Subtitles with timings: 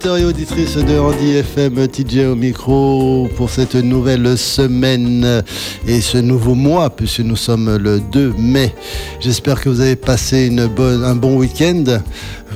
[0.00, 5.42] auditeurs et auditrices de Andy FM, TJ au micro pour cette nouvelle semaine
[5.86, 8.74] et ce nouveau mois, puisque nous sommes le 2 mai.
[9.20, 11.84] J'espère que vous avez passé une bonne, un bon week-end.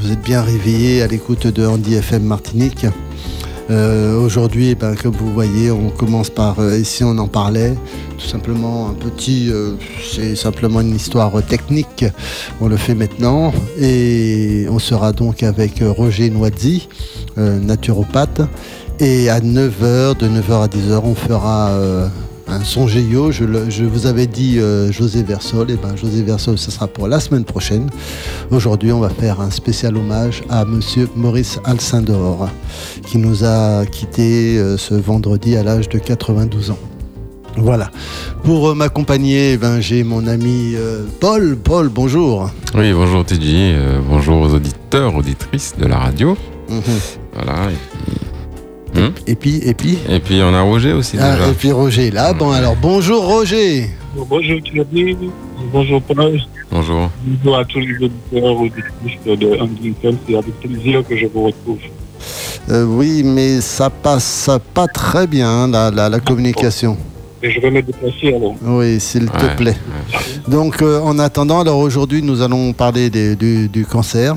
[0.00, 2.86] Vous êtes bien réveillés à l'écoute de Andy FM Martinique.
[3.70, 7.74] Euh, Aujourd'hui, eh ben, comme vous voyez, on commence par, euh, ici on en parlait,
[8.18, 9.72] tout simplement un petit, euh,
[10.02, 12.04] c'est simplement une histoire technique,
[12.60, 16.88] on le fait maintenant, et on sera donc avec Roger Noisy,
[17.36, 18.42] naturopathe,
[19.00, 21.70] et à 9h, de 9h à 10h, on fera
[22.54, 26.22] un son géo, je, le- je vous avais dit euh, José Versol, et ben José
[26.22, 27.90] Versol, ce sera pour la semaine prochaine.
[28.50, 32.48] Aujourd'hui, on va faire un spécial hommage à Monsieur Maurice Alcindor,
[33.06, 36.78] qui nous a quittés euh, ce vendredi à l'âge de 92 ans.
[37.56, 37.90] Voilà.
[38.44, 40.74] Pour euh, m'accompagner, eh ben, j'ai mon ami
[41.20, 41.56] Paul.
[41.56, 42.50] Paul, bonjour.
[42.74, 43.74] Oui, bonjour TJ,
[44.08, 46.36] bonjour aux auditeurs, auditrices de la radio.
[46.68, 46.80] Mhm.
[47.34, 47.70] Voilà.
[47.70, 48.23] Et puis,
[49.26, 49.74] et puis, Et
[50.20, 51.48] puis on a Roger aussi ah, déjà.
[51.48, 52.32] et puis Roger est là.
[52.32, 53.90] Bon, alors bonjour Roger.
[54.16, 55.16] Bonjour Thierry,
[55.72, 57.10] bonjour Paul, Bonjour.
[57.26, 61.78] bonjour à tous les auditeurs auditrices de Anglican, c'est avec plaisir que je vous retrouve.
[62.70, 66.96] Euh, oui, mais ça passe pas très bien la, la- la communication.
[67.42, 68.54] Et je vais me déplacer alors.
[68.62, 69.54] Oui, s'il te Ouais.
[69.56, 69.76] plaît.
[70.48, 74.34] Donc, euh, en attendant, alors aujourd'hui, nous allons parler des- du, du cancer.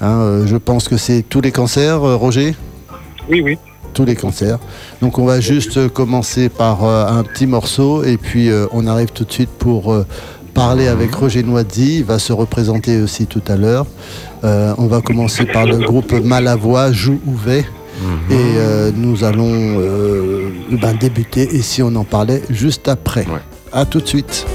[0.00, 2.54] Hein, euh, je pense que c'est tous les cancers, euh, Roger?
[3.28, 3.58] Oui, oui.
[3.92, 4.58] Tous les cancers.
[5.02, 9.10] Donc, on va juste commencer par euh, un petit morceau et puis euh, on arrive
[9.10, 10.06] tout de suite pour euh,
[10.54, 11.98] parler avec Roger Noisy.
[11.98, 13.86] Il va se représenter aussi tout à l'heure.
[14.44, 17.64] Euh, on va commencer par le groupe Malavoie, Joue Ouvet.
[18.00, 18.08] Mhm.
[18.30, 23.26] Et euh, nous allons euh, ben, débuter, et si on en parlait, juste après.
[23.26, 23.40] Ouais.
[23.72, 24.46] À tout de suite.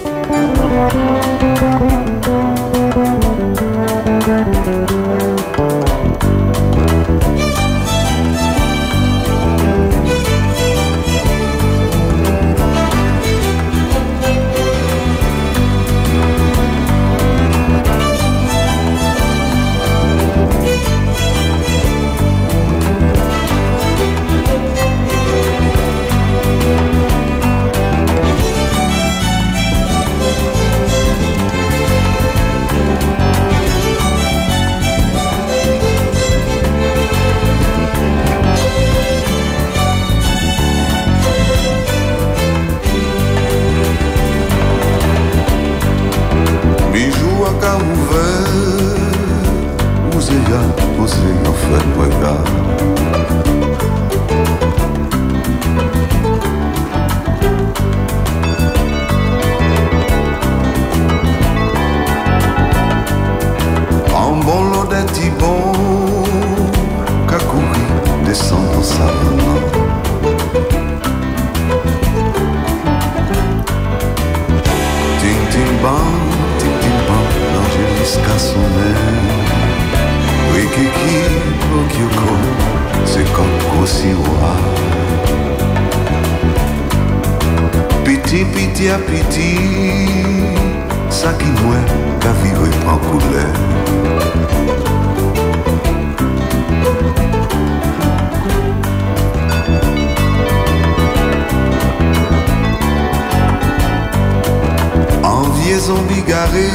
[106.25, 106.69] Bigarré,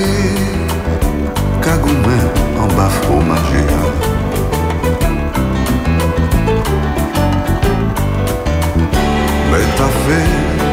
[1.63, 2.25] Kagoumen
[2.59, 2.91] en bas.
[9.51, 10.31] Mais t'as fait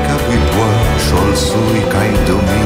[0.08, 2.64] capripois, chol souris kaidomi.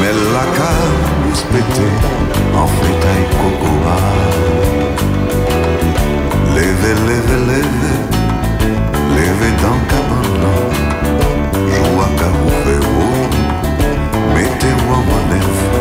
[0.00, 1.88] Mais la carte pété
[2.56, 3.98] en frétaille cocoa.
[6.54, 8.00] Levez, levez, levez,
[9.16, 10.60] levez dans cabanon.
[11.74, 13.51] Joua caroufé mettez-moi
[15.40, 15.72] live.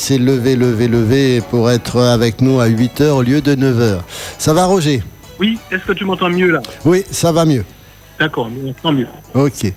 [0.00, 3.98] S'est levé, levé, levé pour être avec nous à 8h au lieu de 9h.
[4.38, 5.02] Ça va Roger?
[5.38, 6.60] Oui, est-ce que tu m'entends mieux là?
[6.84, 7.64] Oui, ça va mieux.
[8.18, 8.50] D'accord,
[8.82, 9.06] tant mieux.
[9.34, 9.72] Ok.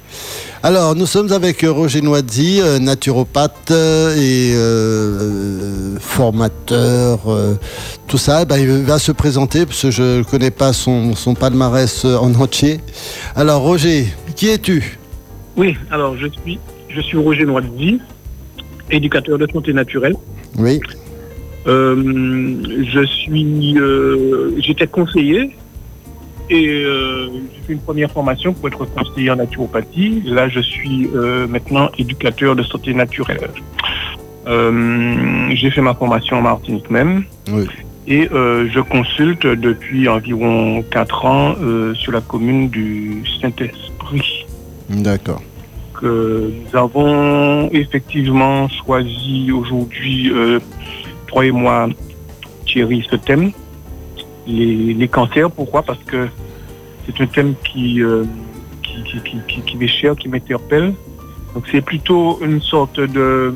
[0.63, 7.19] Alors, nous sommes avec Roger Noisy, euh, naturopathe euh, et euh, formateur,
[8.07, 8.43] tout ça.
[8.43, 12.33] Ben, il va se présenter parce que je ne connais pas son, son palmarès en
[12.35, 12.81] entier.
[13.35, 14.97] Alors, Roger, qui es-tu?
[15.55, 16.59] Oui, alors je suis,
[16.89, 18.01] je suis Roger Noisy,
[18.89, 20.15] éducateur de santé naturelle.
[20.57, 20.79] Oui.
[21.65, 23.77] je suis,
[24.61, 25.55] j'étais conseiller
[26.49, 30.21] et euh, j'ai fait une première formation pour être conseiller en naturopathie.
[30.25, 33.49] Là, je suis euh, maintenant éducateur de santé naturelle.
[34.45, 37.23] Euh, j'ai fait ma formation en Martinique même.
[38.05, 41.55] Et je consulte depuis environ 4 ans
[41.93, 44.45] sur la commune du Saint-Esprit.
[44.89, 45.41] D'accord.
[46.03, 50.31] Nous avons effectivement choisi aujourd'hui,
[51.27, 51.87] toi et moi,
[52.65, 53.51] Thierry, ce thème
[54.47, 55.49] les, cancers.
[55.51, 55.81] Pourquoi?
[55.83, 56.27] Parce que
[57.05, 58.23] c'est un thème qui, euh,
[58.81, 60.93] qui, qui, qui, m'est cher, qui m'interpelle.
[61.53, 63.55] Donc c'est plutôt une sorte de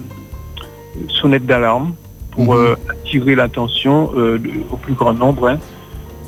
[1.10, 1.94] sonnette d'alarme
[2.32, 2.62] pour mhm.
[2.62, 4.40] euh, attirer l'attention euh,
[4.72, 5.50] au plus grand nombre.
[5.50, 5.60] Hein,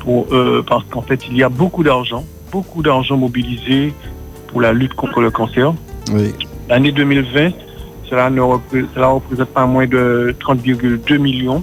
[0.00, 0.28] pour,
[0.66, 3.92] parce qu'en fait, il y a beaucoup d'argent, beaucoup d'argent mobilisé
[4.48, 5.74] pour la lutte contre le cancer.
[6.68, 7.50] L'année 2020,
[8.08, 11.62] cela ne représente, pas moins de 30,2 millions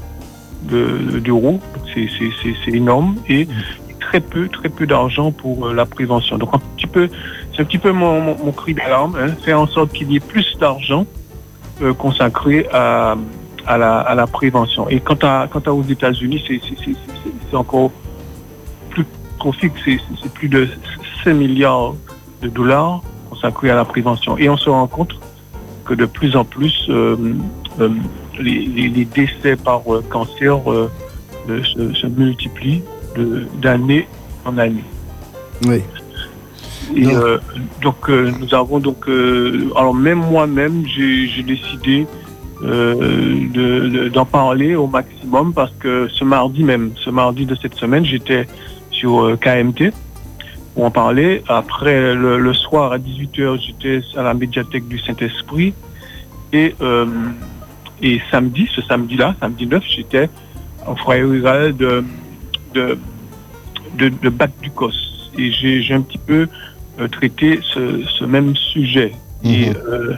[0.64, 1.60] d'euros.
[1.94, 3.48] c'est énorme et
[4.00, 6.38] très peu, très peu d'argent pour euh, la prévention.
[6.38, 7.10] Donc un petit peu,
[7.54, 10.58] c'est un petit peu mon, cri d'alarme, hein, faire en sorte qu'il y ait plus
[10.60, 11.06] d'argent
[11.82, 13.18] euh, consacré à,
[13.66, 14.88] à, la, prévention.
[14.90, 17.92] Et quant à, quant à aux États-Unis, c'est encore
[18.90, 19.06] plus
[19.38, 20.68] profit, c'est plus de
[21.24, 21.96] 5 milliards
[22.42, 23.02] de dollars
[23.38, 24.38] consacrés à la prévention.
[24.38, 25.14] Et on se rend compte
[25.86, 27.16] que de plus en plus, euh,
[28.40, 30.90] les, décès par euh, cancer euh,
[31.48, 32.84] se, multiplient
[33.62, 34.08] d'année
[34.46, 34.84] en année.
[35.66, 35.82] Oui.
[36.96, 37.38] Euh,
[37.82, 39.10] donc nous avons donc
[39.76, 42.08] alors même moi-même j'ai décidé
[44.14, 48.48] d'en parler au maximum parce que ce mardi même, ce mardi de cette semaine, j'étais
[48.92, 49.92] sur KMT
[50.84, 51.44] en parler.
[51.48, 55.74] Après le, soir à 18h, j'étais à la médiathèque du Saint-Esprit
[56.54, 56.74] et
[58.02, 60.30] et samedi, ce samedi-là, samedi 9, j'étais
[60.88, 62.04] au foyer rural de,
[62.74, 62.98] de,
[63.98, 64.92] de, Bac du Cos.
[65.38, 66.48] Et j'ai un petit peu
[67.00, 69.14] euh, traité ce, même sujet.
[69.44, 69.76] Et mhm.
[69.88, 70.14] euh,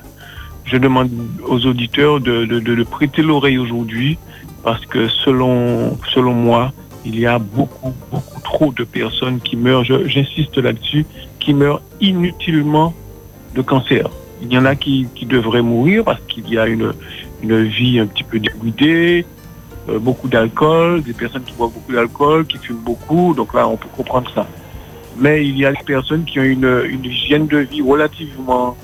[0.66, 1.10] je demande
[1.46, 4.18] aux auditeurs de, de prêter l'oreille aujourd'hui
[4.63, 6.74] parce que selon, selon moi,
[7.10, 11.06] il y a beaucoup, beaucoup trop de personnes qui meurent, j'insiste là-dessus,
[11.39, 12.94] qui meurent inutilement
[13.56, 14.08] de cancer.
[14.44, 16.94] Il y en a qui, devraient mourir parce qu'il y a une,
[17.42, 19.25] vie un petit peu dégoûtée,
[19.89, 23.75] euh, beaucoup d'alcool, des personnes qui boivent beaucoup d'alcool, qui fument beaucoup, donc là on
[23.75, 24.48] peut comprendre ça.
[25.18, 28.78] Mais il y a des personnes qui ont une, hygiène de vie relativement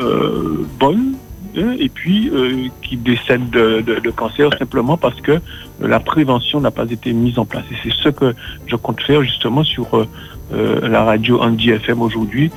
[0.00, 1.14] euh, bonne,
[1.56, 5.40] hein, et puis euh, qui décèdent de, de, cancer simplement parce que
[5.80, 7.64] la prévention n'a pas été mise en place.
[7.70, 8.34] Et c'est ce que
[8.66, 10.06] je compte faire justement sur
[10.52, 12.50] la radio Andy FM aujourd'hui,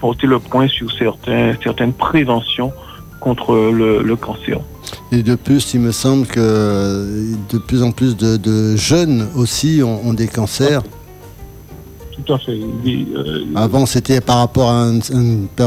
[0.00, 2.72] porter le point sur certaines préventions
[3.20, 4.60] contre le, cancer.
[5.12, 10.14] Et de plus, il me semble que de plus en plus de, jeunes aussi ont,
[10.14, 10.82] des cancers.
[12.24, 12.58] Tout à fait.
[12.58, 14.90] Euh, Avant, c'était par rapport à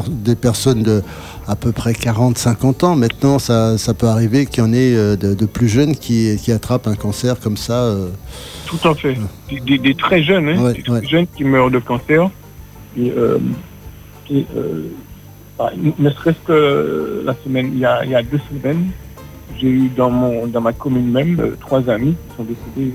[0.09, 1.01] des personnes de
[1.47, 2.95] à peu près 40-50 ans.
[2.95, 6.95] Maintenant, ça, peut arriver qu'il y en ait euh, de, plus jeunes qui, attrapent un
[6.95, 7.73] cancer comme ça.
[7.73, 8.09] Euh.
[8.65, 9.17] Tout à fait.
[9.65, 12.29] Des, très jeunes, hein, des très jeunes qui meurent de cancer.
[12.97, 13.11] Et,
[15.99, 18.87] ne serait-ce que la semaine, il y a, deux semaines,
[19.59, 22.93] j'ai eu dans, mon, dans ma commune même trois amis qui sont décédés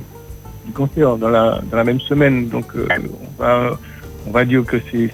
[0.67, 2.49] du cancer dans la, dans la même semaine.
[2.49, 2.87] Donc euh,
[3.39, 3.79] on, va,
[4.27, 5.11] on va dire que c'est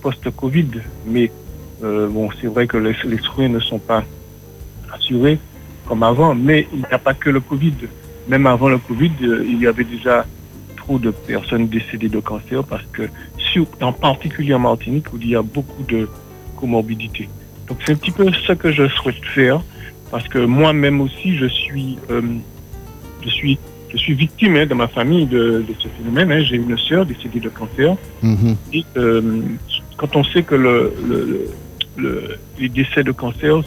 [0.00, 0.70] post-Covid,
[1.06, 1.30] mais
[1.84, 4.02] euh, bon, c'est vrai que les, soins ne sont pas
[4.92, 5.38] assurés
[5.86, 7.74] comme avant, mais il n'y a pas que le Covid.
[8.28, 10.26] Même avant le Covid, il y avait déjà
[10.76, 13.02] trop de personnes décédées de cancer parce que,
[13.80, 16.08] en particulier en Martinique, où il y a beaucoup de
[16.56, 17.28] comorbidité.
[17.68, 19.62] Donc c'est un petit peu ce que je souhaite faire
[20.10, 22.22] parce que moi-même aussi je suis euh,
[23.22, 23.58] je suis
[23.96, 26.30] je suis victime hein, de ma famille de, ce phénomène.
[26.30, 26.42] Hein.
[26.42, 27.96] J'ai une sœur décédée de cancer.
[28.22, 28.56] Mm-hmm.
[28.74, 29.40] Et euh,
[29.96, 31.48] quand on sait que le,
[32.58, 33.62] les décès de cancer,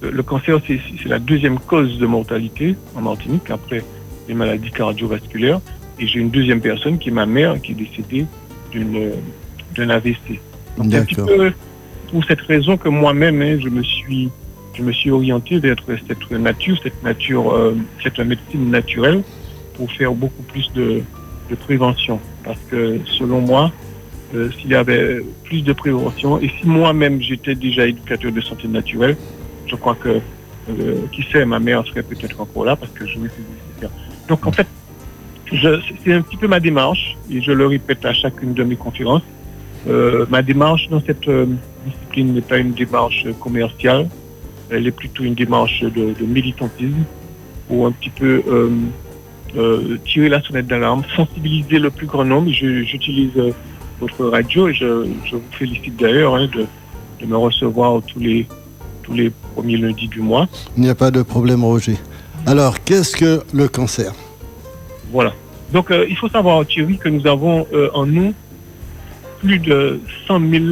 [0.00, 3.84] le cancer c'est la deuxième cause de mortalité en Martinique après
[4.28, 5.60] les maladies cardiovasculaires.
[5.98, 8.26] Et j'ai une deuxième personne qui est ma mère qui est décédée
[8.70, 9.12] d'une
[9.76, 10.40] d'un AVC.
[10.78, 11.52] Donc un petit peu
[12.10, 14.30] pour cette raison que moi-même, hein, je me suis
[14.74, 19.22] je me suis orienté vers cette nature, cette nature, euh, cette médecine naturelle
[19.74, 21.02] pour faire beaucoup plus de,
[21.66, 22.18] prévention.
[22.44, 23.70] Parce que selon moi,
[24.34, 28.68] euh, s'il y avait plus de prévention, et si moi-même j'étais déjà éducateur de santé
[28.68, 29.18] naturelle,
[29.66, 30.18] je crois que,
[30.70, 33.90] euh, qui sait, ma mère serait peut-être encore là parce que je me suis nécessaire.
[34.28, 34.66] Donc en fait,
[36.02, 39.22] c'est un petit peu ma démarche, et je le répète à chacune de mes conférences.
[40.30, 41.28] Ma démarche dans cette
[41.84, 44.08] discipline n'est pas une démarche commerciale,
[44.72, 47.04] elle est plutôt une démarche de, de militantisme
[47.68, 48.70] pour un petit peu euh,
[49.56, 52.50] euh, tirer la sonnette d'alarme, sensibiliser le plus grand nombre.
[52.50, 53.52] J'utilise euh,
[54.00, 56.66] votre radio et je, je vous félicite d'ailleurs hein, de,
[57.20, 58.46] de me recevoir tous les,
[59.02, 60.48] tous les premiers lundis du mois.
[60.76, 61.96] Il n'y a pas de problème, Roger.
[62.46, 64.12] Alors, qu'est-ce que le cancer?
[65.12, 65.32] Voilà.
[65.72, 68.34] Donc il faut savoir, Thierry, que nous avons en nous
[69.40, 70.64] plus de 100 000,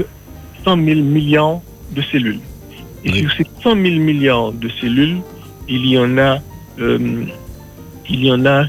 [0.64, 1.61] 100 000 milliards
[1.92, 2.40] de cellules.
[3.04, 3.21] Et Oui.
[3.21, 5.19] sur ces 100 000 milliards de cellules,
[5.69, 6.38] il y en a,
[6.80, 7.25] euh,
[8.09, 8.66] il y en a,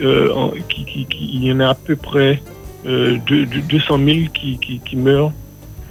[0.00, 2.42] euh, en- qui, qui- qui- il y en a à peu près
[2.86, 5.32] euh, de, de 200 000 qui, meurent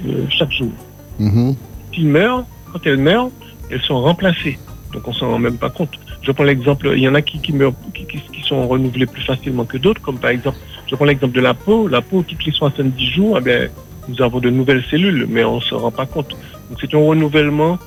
[0.08, 0.72] euh, chaque jour.
[1.20, 1.56] Mhm.
[1.94, 3.30] S'ils meurent, quand elles meurent,
[3.70, 4.58] elles sont remplacées.
[4.94, 5.92] Donc on s'en rend même pas compte.
[6.24, 8.08] Je prends l'exemple, il y en a qui, meurent, qui,
[8.44, 11.88] sont renouvelés plus facilement que d'autres, comme par exemple, je prends l'exemple de la peau.
[11.88, 13.68] La peau, toutes les 70 jours, eh bien,
[14.08, 16.36] nous avons de nouvelles cellules, mais on ne se rend pas compte.
[16.70, 17.78] Donc c'est un renouvellement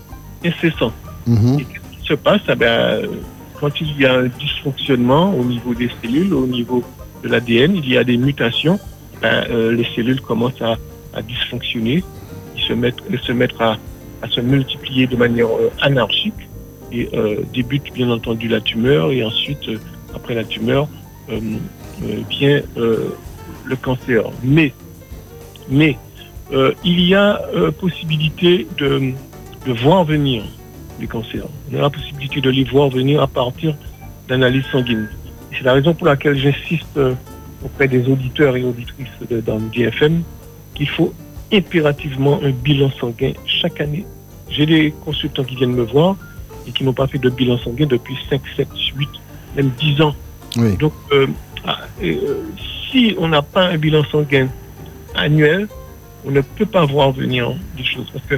[0.45, 0.93] incessant.
[1.27, 1.61] Mhm.
[1.61, 2.41] Et qu'est-ce qui se passe?
[2.49, 3.07] Eh bien, euh,
[3.61, 6.83] Quand il y a un dysfonctionnement au niveau des cellules, au niveau
[7.23, 8.81] de l'ADN, il y a des mutations,
[9.21, 10.75] ben, euh, les cellules commencent à,
[11.15, 12.03] à dysfonctionner,
[12.57, 13.79] ils se mettent, elles se mettent à,
[14.21, 16.43] à se multiplier de manière euh, anarchique
[16.91, 19.65] et euh, débute bien entendu la tumeur et ensuite,
[20.12, 20.89] après la tumeur,
[22.29, 24.25] vient le cancer.
[24.43, 24.75] Mais,
[25.71, 25.97] mais
[26.52, 29.12] euh, il y a euh, possibilité de,
[29.66, 30.44] de voir venir
[31.00, 31.47] les cancers.
[31.71, 33.75] On a la possibilité de les voir venir à partir
[34.28, 35.09] d'analyses sanguines.
[35.52, 37.14] C'est la raison pour laquelle j'insiste euh,
[37.64, 40.23] auprès des auditeurs et auditrices de, dans le DFM
[40.75, 41.12] qu'il faut
[41.52, 44.06] impérativement un bilan sanguin chaque année.
[44.49, 46.16] J'ai des consultants qui viennent me voir
[46.66, 49.09] et qui n'ont pas fait de bilan sanguin depuis 5, 7, 8,
[49.56, 50.14] même 10 ans.
[50.56, 50.76] Oui.
[50.76, 51.26] Donc, euh,
[51.64, 52.18] ah, et,
[52.90, 54.49] si on n'a pas un bilan sanguin
[55.14, 55.68] annuel,
[56.25, 58.09] on ne peut pas voir venir des choses.
[58.12, 58.37] Parce que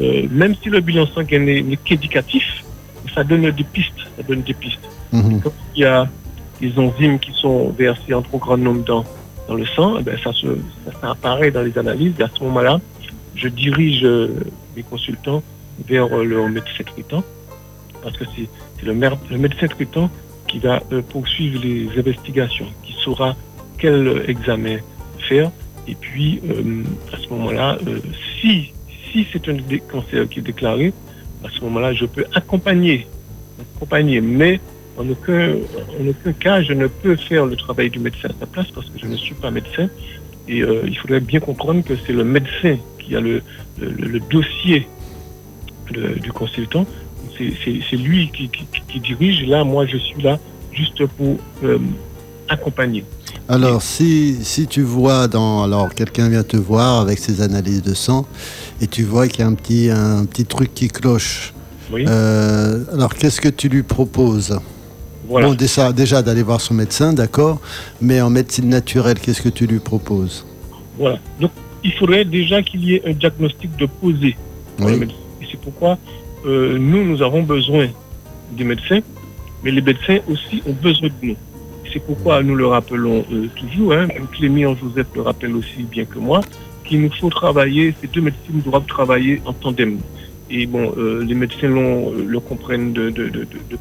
[0.00, 2.64] euh, même si le bilan sanguin n'est qu'éducatif,
[3.14, 3.92] ça donne des pistes.
[4.16, 4.88] Ça donne des pistes.
[5.12, 5.40] Mhm.
[5.42, 6.08] Quand il y a
[6.60, 9.04] des enzymes qui sont versées en trop grand nombre dans,
[9.48, 12.14] dans le sang, eh ben, ça, se, ça, ça apparaît dans les analyses.
[12.18, 12.80] Et à ce moment-là,
[13.34, 14.28] je dirige euh,
[14.76, 15.42] les consultants
[15.86, 17.22] vers euh, leur médecin traitant.
[18.02, 20.10] Parce que c'est le, le médecin traitant
[20.46, 23.34] qui va euh, poursuivre les investigations, qui saura
[23.78, 24.78] quel euh, examen
[25.28, 25.50] faire.
[25.88, 28.00] Et puis, euh, à ce moment-là, euh,
[28.40, 28.72] si,
[29.12, 29.56] si c'est un
[29.90, 30.92] cancer qui est déclaré,
[31.44, 33.06] à ce moment-là, je peux accompagner,
[33.76, 34.60] accompagner, mais
[34.98, 35.52] en aucun,
[36.00, 38.88] en aucun cas, je ne peux faire le travail du médecin à sa place parce
[38.90, 39.88] que je ne suis pas médecin.
[40.48, 43.42] Et euh, il faudrait bien comprendre que c'est le médecin qui a le,
[43.78, 44.86] le, dossier
[45.90, 46.86] du consultant.
[47.36, 49.46] C'est- lui qui, qui- dirige.
[49.46, 50.38] Là, moi, je suis là
[50.72, 51.38] juste pour
[52.48, 53.04] accompagner.
[53.48, 55.62] Alors, si, si tu vois dans.
[55.62, 58.26] Alors, quelqu'un vient te voir avec ses analyses de sang
[58.80, 61.52] et tu vois qu'il y a un petit, un petit truc qui cloche.
[61.92, 64.58] Oui, Euh, alors, qu'est-ce que tu lui proposes?
[65.28, 65.48] Voilà.
[65.48, 67.60] Bon, déjà, déjà d'aller voir son médecin, d'accord,
[68.00, 70.44] mais en médecine naturelle, qu'est-ce que tu lui proposes?
[70.98, 71.18] Voilà.
[71.40, 71.52] Donc,
[71.84, 74.36] il faudrait déjà qu'il y ait un diagnostic de posé
[74.80, 75.08] Oui.
[75.50, 75.98] c'est pourquoi
[76.44, 77.88] euh, nous, nous avons besoin
[78.56, 79.00] des médecins,
[79.62, 81.36] mais les médecins aussi ont besoin de nous.
[81.92, 86.04] C'est pourquoi nous le rappelons euh, toujours, hein, même Clément Joseph le rappelle aussi bien
[86.04, 86.40] que moi,
[86.84, 89.98] qu'il nous faut travailler, ces deux médecines doivent travailler en tandem.
[90.50, 93.10] Et bon, euh, les médecins l'ont- le comprennent de,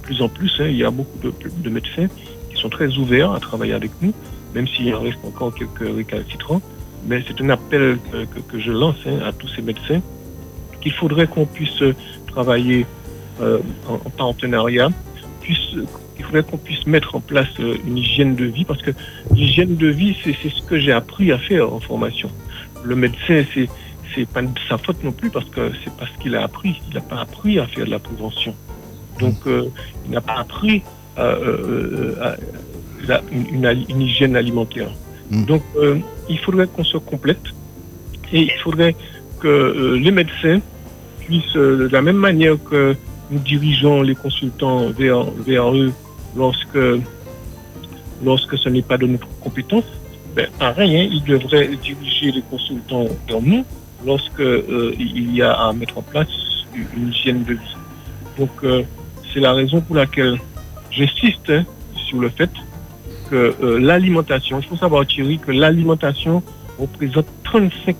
[0.01, 0.51] plus en plus.
[0.59, 0.67] hein.
[0.67, 1.31] Il y a beaucoup de,
[1.63, 2.07] de médecins
[2.49, 4.13] qui sont très ouverts à travailler avec nous,
[4.55, 6.61] même s'il en reste encore quelques récalcitrants.
[7.07, 7.99] Mais c'est un appel
[8.49, 10.01] que, je lance hein, à tous ces médecins
[10.81, 11.83] qu'il faudrait qu'on puisse
[12.27, 12.85] travailler
[13.41, 14.89] euh, en, en partenariat,
[15.41, 15.75] puisse,
[16.43, 18.91] qu'on puisse mettre en place euh, une hygiène de vie, parce que
[19.33, 22.29] l'hygiène de vie, c'est ce que j'ai appris à faire en formation.
[22.83, 23.69] Le médecin, c'est
[24.13, 26.79] c'est pas de sa faute non plus, parce que c'est pas ce qu'il a appris.
[26.87, 28.55] Il n'a pas appris à faire de la prévention.
[29.19, 29.65] Donc, euh,
[30.05, 30.83] il n'a pas appris
[31.17, 32.35] euh, euh,
[33.07, 34.89] la- une, une ali- une hygiène alimentaire.
[35.31, 35.45] Mm.
[35.45, 35.63] Donc,
[36.29, 37.41] il faudrait qu'on se complète
[38.31, 38.95] et il faudrait
[39.41, 40.59] que les médecins
[41.19, 42.95] puissent, de la même manière que
[43.31, 45.91] nous dirigeons les consultants vers, vers eux
[46.35, 46.77] lorsque,
[48.57, 49.83] ce n'est pas de notre compétence,
[50.35, 53.65] ben, pareil, hein, ils devraient diriger les consultants vers nous
[54.05, 56.27] lorsque euh, il y a à mettre en place
[56.75, 57.75] une hygiène de vie.
[58.37, 58.83] Donc, euh,
[59.33, 60.37] c'est la raison pour laquelle
[60.91, 61.63] j'insiste hein,
[62.07, 62.49] sur le fait
[63.29, 66.43] que euh, l'alimentation, il faut savoir Thierry que l'alimentation
[66.77, 67.95] représente 35%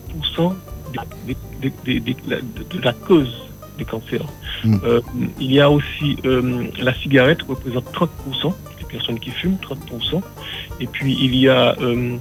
[0.94, 3.34] de, de- de- de- de la cause
[3.78, 4.26] des cancers.
[4.64, 4.76] Mm.
[4.84, 5.02] Euh,
[5.40, 10.22] il y a aussi euh, la cigarette représente 30% des personnes qui fument, 30%.
[10.80, 12.18] Et puis il y a euh,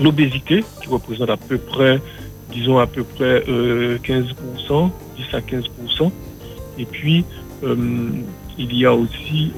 [0.00, 2.00] l'obésité qui représente à peu près,
[2.52, 6.10] disons à peu près euh, 15%, 10 à 15%.
[6.78, 7.24] Et puis
[8.58, 9.52] il y a aussi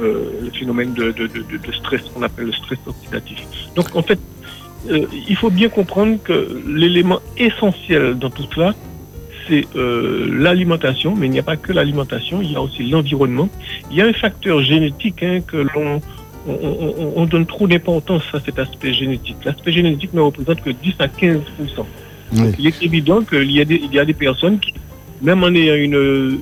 [0.00, 3.44] le phénomène de, de- de- de- de stress qu'on appelle le stress oxydatif.
[3.76, 4.18] Donc en fait,
[5.28, 8.74] il faut bien comprendre que l'élément essentiel dans tout cela,
[9.48, 13.48] c'est euh, l'alimentation, mais il n'y a pas que l'alimentation, il y a aussi l'environnement.
[13.90, 16.00] Il y a un facteur génétique hein, que l'on
[16.46, 19.36] on, on- on donne trop d'importance à cet aspect génétique.
[19.44, 21.40] L'aspect génétique ne représente que 10 à 15
[22.32, 22.40] Oui.
[22.58, 24.74] Il est évident qu'il y, a des- il y a des personnes qui,
[25.22, 26.38] même en ayant une,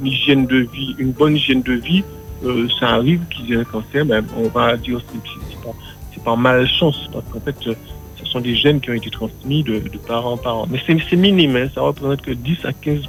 [0.00, 2.02] une hygiène de vie, une bonne hygiène de vie,
[2.44, 5.74] euh, ça arrive qu'ils aient un cancer, ben, on va dire que c'est c'est pas,
[6.12, 7.56] c'est par malchance, parce qu'en fait,
[8.40, 10.66] des gènes qui ont été transmis de, de parents en parents.
[10.70, 13.02] Mais c'est minime, hein, ça représente que 10 à 15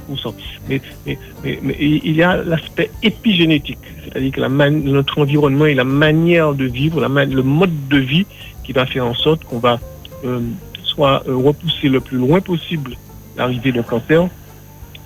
[0.68, 6.64] mais, mais, il y a l'aspect épigénétique, c'est-à-dire que notre environnement et la manière de
[6.64, 8.26] vivre, le mode de vie
[8.64, 9.80] qui va faire en sorte qu'on va
[10.24, 10.40] euh,
[10.84, 12.96] soit euh, repousser le plus loin possible
[13.36, 14.28] l'arrivée d'un cancer,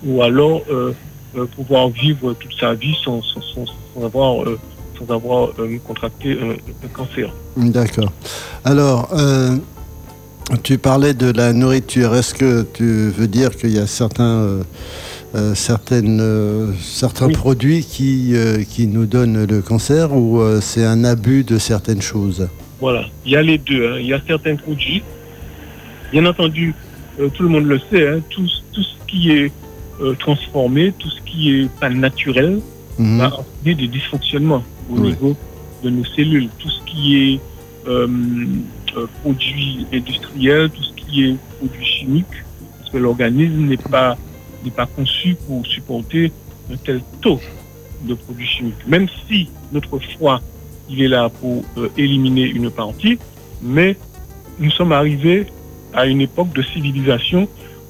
[0.03, 0.93] ou alors euh,
[1.55, 3.21] pouvoir vivre toute sa vie sans,
[4.03, 4.45] avoir,
[4.97, 5.49] sans avoir
[5.85, 7.31] contracté un, cancer.
[7.55, 8.11] D'accord.
[8.65, 9.09] Alors,
[10.63, 12.15] tu parlais de la nourriture.
[12.15, 14.63] Est-ce que tu veux dire qu'il y a certains, euh,
[15.35, 17.33] euh, certaines, euh, certains Oui.
[17.33, 22.47] produits qui, euh, qui nous donnent le cancer ou c'est un abus de certaines choses?
[22.79, 23.87] Voilà, il y a les deux.
[23.93, 23.97] hein.
[23.99, 25.01] Il y a certains produits.
[26.11, 26.75] Bien entendu,
[27.33, 29.51] tout le monde le sait, hein, tout, tout ce qui est
[30.19, 32.59] transformé, tout ce qui est pas naturel,
[32.99, 33.17] Mhm.
[33.17, 35.07] va entraîner des dysfonctionnements au Oui.
[35.07, 35.35] niveau
[35.83, 36.47] de nos cellules.
[36.59, 37.39] Tout ce qui est
[38.95, 42.25] euh, euh, produit industriel, tout ce qui est produit chimique,
[42.79, 44.17] parce que l'organisme n'est pas,
[44.63, 46.31] n'est pas conçu pour supporter
[46.71, 47.39] un tel taux
[48.03, 48.87] de produits chimiques.
[48.87, 50.41] Même si notre foie,
[50.89, 53.17] il est là pour euh, éliminer une partie,
[53.61, 53.95] mais
[54.59, 55.47] nous sommes arrivés
[55.93, 57.47] à une époque de civilisation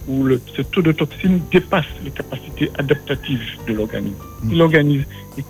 [0.07, 4.15] où le, ce taux de toxines dépasse les capacités adaptatives de l'organisme.
[4.47, 5.05] Si l'organisme,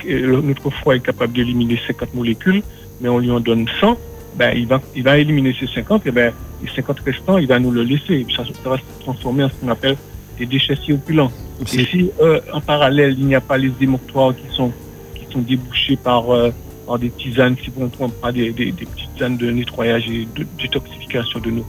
[0.05, 2.61] euh, notre foie est capable d'éliminer 50 molécules,
[3.01, 3.97] mais on lui en donne 100,
[4.37, 7.59] ben, il, va, il va éliminer ces 50, et ben, les 50 restants, il va
[7.59, 8.13] nous le laisser.
[8.15, 9.95] Et puis ça, ça va se transformer en ce qu'on appelle
[10.39, 11.31] des déchets circulants.
[11.73, 14.71] Et si euh, en parallèle, il n'y a pas les émoctoires qui sont,
[15.15, 16.49] qui sont débouchés par, euh,
[16.87, 20.05] par des tisanes, si on ne prend pas des, des, des petites tisanes de nettoyage
[20.09, 21.65] et de détoxification de nos,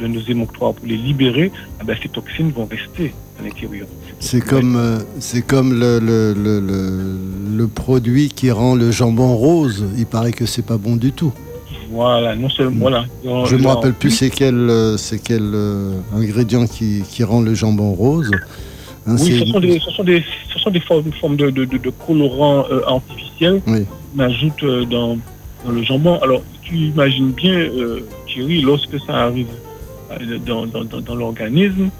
[0.00, 1.50] de nos émoctoires pour les libérer,
[1.80, 3.86] ah ben, ces toxines vont rester à l'intérieur.
[4.20, 7.18] C'est comme, euh, c'est comme le, le, le, le-
[7.56, 9.84] le produit qui rend le jambon rose.
[9.98, 11.32] Il paraît que c'est pas bon du tout.
[11.94, 12.80] Voilà, non seulement.
[12.80, 13.04] Voilà.
[13.46, 17.54] Je me rappelle plus c'est quel, euh, c'est quel euh, ingrédient qui, qui rend le
[17.54, 18.30] jambon rose.
[19.06, 21.64] Hein, Oui, ce sont des, ce sont des, ce sont des formes, formes de, de,
[21.64, 23.84] de, de colorants euh, artificiels Oui.
[24.12, 25.16] qu'on ajoute euh, dans,
[25.64, 26.18] dans le jambon.
[26.20, 27.68] Alors, tu imagines bien,
[28.26, 29.46] Thierry, lorsque ça arrive
[30.46, 31.90] dans, dans, dans, l'organisme,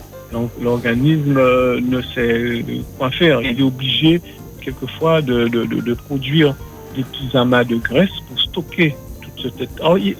[0.60, 2.64] l'organisme ne sait
[2.98, 3.42] quoi faire.
[3.42, 4.20] Il est obligé,
[4.60, 6.54] quelquefois, de, de, de, de produire
[6.96, 8.96] des petits amas de graisse pour stocker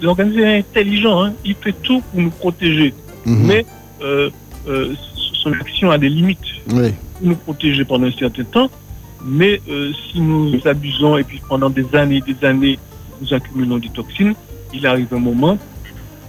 [0.01, 2.93] l'organisme est intelligent, hein, il fait tout pour nous protéger,
[3.25, 3.45] Mhm.
[3.47, 3.65] mais
[4.01, 4.29] euh,
[4.67, 4.93] euh,
[5.41, 6.39] son action a des limites
[6.73, 6.93] Oui.
[7.21, 8.69] nous protéger pendant un certain temps,
[9.23, 12.77] mais euh, si nous abusons et puis pendant des années et des années,
[13.21, 14.33] nous accumulons des toxines,
[14.73, 15.57] il arrive un moment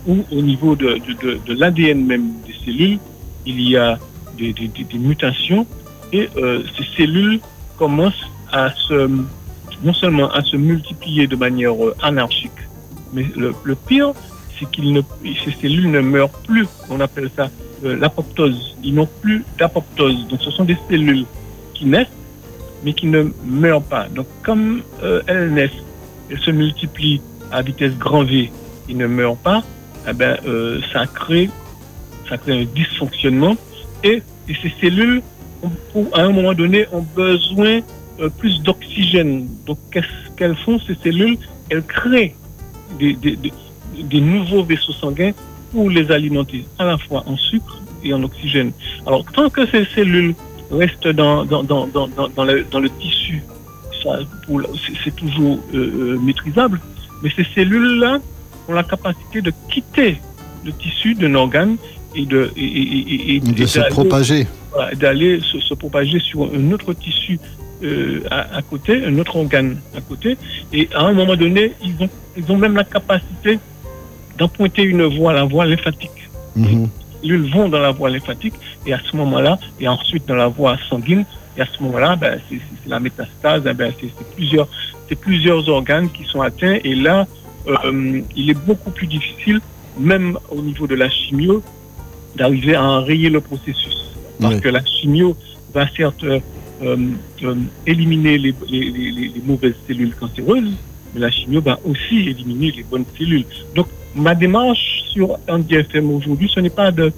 [0.06, 2.98] où au niveau de, de, de, de l'ADN même des cellules,
[3.44, 3.98] il y a
[4.38, 5.66] des, des, des- des mutations
[6.12, 7.40] et euh, ces cellules
[7.76, 9.08] commencent à se,
[9.82, 12.52] non seulement à se multiplier de manière anarchique,
[13.16, 14.12] mais le, pire,
[14.58, 14.82] c'est que
[15.42, 16.66] ces cellules ne meurent plus.
[16.90, 17.48] On appelle ça
[17.84, 18.76] euh, l'apoptose.
[18.84, 20.28] Ils n'ont plus d'apoptose.
[20.28, 21.24] Donc ce sont des cellules
[21.72, 22.08] qui naissent,
[22.84, 24.06] mais qui ne meurent pas.
[24.08, 25.82] Donc comme euh, elles naissent,
[26.30, 28.52] elles se multiplient à vitesse grand V,
[28.88, 29.62] ils ne meurent pas,
[30.08, 31.48] eh ben, euh, ça, crée,
[32.28, 33.56] ça crée un dysfonctionnement.
[34.04, 35.22] Et, et ces cellules,
[36.12, 37.80] à un moment donné, ont besoin
[38.38, 39.48] plus d'oxygène.
[39.64, 41.38] Donc qu'est-ce qu'elles font, ces cellules?
[41.70, 42.34] Elles créent
[42.98, 43.52] des, des- des-
[44.02, 45.32] des nouveaux vaisseaux sanguins
[45.72, 48.72] pour les alimenter à la fois en sucre et en oxygène.
[49.06, 50.34] Alors, tant que ces cellules
[50.70, 53.42] restent dans, dans, dans, dans, le, dans le tissu,
[55.04, 56.80] c'est- toujours euh, euh, maîtrisable,
[57.22, 58.18] mais ces cellules-là
[58.68, 60.18] ont la capacité de quitter
[60.64, 61.76] le tissu d'un organe
[62.14, 64.46] et de, et, et- et- et- De se propager.
[64.72, 67.38] voilà, d'aller se, se propager sur un autre tissu
[67.82, 70.36] euh, à, à côté, un autre organe à côté,
[70.72, 73.58] et à un moment donné, ils ont, ils ont même la capacité
[74.38, 76.10] d'empointer une voie, la voie lymphatique.
[76.56, 76.88] Les
[77.22, 78.54] cellules vont dans la voie lymphatique,
[78.86, 81.24] et à ce moment-là, et ensuite dans la voie sanguine,
[81.56, 84.68] et à ce moment-là, ben, c'est la métastase, eh ben, c'est plusieurs,
[85.20, 87.26] plusieurs organes qui sont atteints, et là,
[87.68, 89.60] euh, il est beaucoup plus difficile,
[89.98, 91.62] même au niveau de la chimio,
[92.36, 93.96] d'arriver à enrayer le processus.
[94.40, 94.60] Parce Oui.
[94.60, 95.34] que la chimio
[95.72, 96.38] va certes euh,
[96.82, 97.54] euh,
[97.86, 100.74] éliminer les, les- les- les- les mauvaises cellules cancéreuses,
[101.16, 103.44] mais la chimio va aussi éliminer les bonnes cellules.
[103.74, 107.10] Donc, ma démarche sur NDFM aujourd'hui, ce n'est pas de,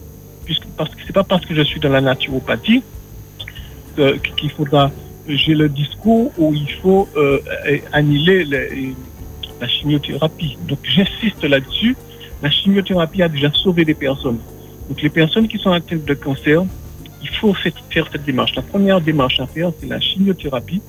[0.44, 2.82] puisque, parce que c'est pas parce que je suis dans la naturopathie
[3.96, 4.90] que- qu'il faudra,
[5.28, 7.38] j'ai le discours où il faut euh,
[7.92, 8.94] annihiler les-
[9.60, 10.56] la chimiothérapie.
[10.68, 11.96] Donc, j'insiste là-dessus.
[12.42, 14.38] La chimiothérapie a déjà sauvé des personnes.
[14.88, 16.62] Donc, les personnes qui sont atteintes de cancer,
[17.20, 17.52] il faut
[17.90, 18.54] faire cette démarche.
[18.54, 20.80] La première démarche à faire, c'est la chimiothérapie.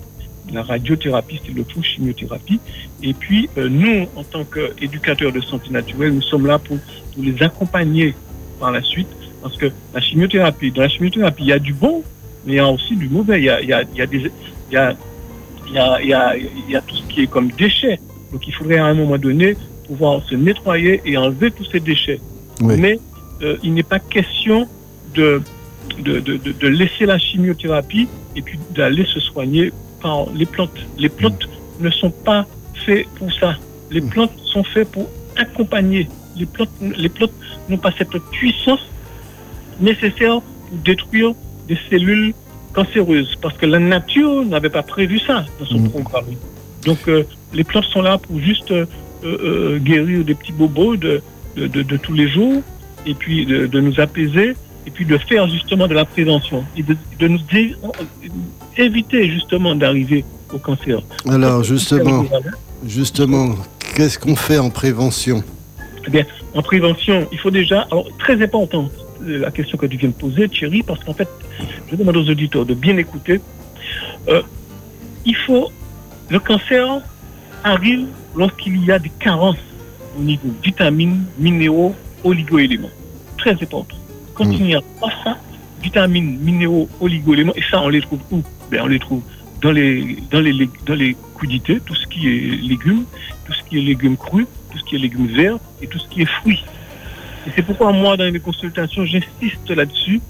[0.52, 2.58] La radiothérapie, c'est l'auto chimiothérapie.
[3.02, 6.78] Et puis, euh, nous, en tant qu'éducateurs de santé naturelle, nous sommes là pour,
[7.14, 8.14] pour les accompagner
[8.58, 9.08] par la suite.
[9.42, 12.02] Parce que la chimiothérapie, dans la chimiothérapie, il y a du bon,
[12.44, 13.38] mais il y a aussi du mauvais.
[13.38, 14.18] Il y a, il y a, il y a des,
[14.70, 14.96] il y a,
[15.68, 18.00] il y a, il y a, il y a tout ce qui est comme déchets.
[18.32, 22.20] Donc, il faudrait à un moment donné pouvoir se nettoyer et enlever tous ces déchets.
[22.60, 22.74] Oui.
[22.78, 22.98] Mais
[23.42, 24.68] euh, il n'est pas question
[25.14, 25.42] de,
[25.98, 30.70] de, de, de- de laisser la chimiothérapie et puis d'aller se soigner par les plantes.
[30.98, 31.48] Les plantes
[31.80, 32.46] ne sont pas
[32.84, 33.56] faites pour ça.
[33.90, 34.08] Les Mm.
[34.10, 36.08] plantes sont faites pour accompagner.
[36.36, 37.32] Les plantes, les plantes
[37.68, 38.80] n'ont pas cette puissance
[39.80, 41.32] nécessaire pour détruire
[41.68, 42.32] des cellules
[42.72, 45.90] cancéreuses parce que la nature n'avait pas prévu ça dans son Mm.
[45.90, 46.26] programme.
[46.86, 48.86] Donc euh, les plantes sont là pour juste euh,
[49.24, 51.20] euh, guérir des petits bobos de,
[51.56, 52.62] de, de- de tous les jours
[53.06, 54.54] et puis de, nous apaiser
[54.86, 56.96] et puis de faire justement de la prévention et de,
[57.28, 57.74] nous dé-
[58.76, 61.00] éviter justement d'arriver au cancer.
[61.28, 62.24] Alors justement,
[62.86, 63.54] justement,
[63.94, 65.42] qu'est-ce qu'on fait en prévention
[66.54, 68.88] En prévention, il faut déjà, alors très important,
[69.22, 71.28] euh, la question que tu viens de poser, Thierry, parce qu'en fait,
[71.90, 73.40] je demande aux auditeurs de bien écouter.
[74.28, 74.42] Euh,
[75.24, 75.70] il faut,
[76.28, 77.00] le cancer
[77.62, 79.56] arrive lorsqu'il y a des carences
[80.18, 82.90] au niveau vitamines, minéraux, oligo-éléments.
[83.38, 83.96] Très important.
[84.34, 84.52] Quand Mm.
[84.52, 85.36] il n'y a pas ça,
[85.80, 88.42] vitamines, minéraux, oligo-éléments, et ça, on les trouve où?
[88.70, 89.22] Ben, On les trouve
[89.60, 93.04] dans les, crudités, tout ce qui est légumes,
[93.46, 96.08] tout ce qui est légumes crus, tout ce qui est légumes verts et tout ce
[96.08, 96.64] qui est fruits.
[97.46, 100.20] Et c'est pourquoi moi, dans mes consultations, j'insiste là-dessus,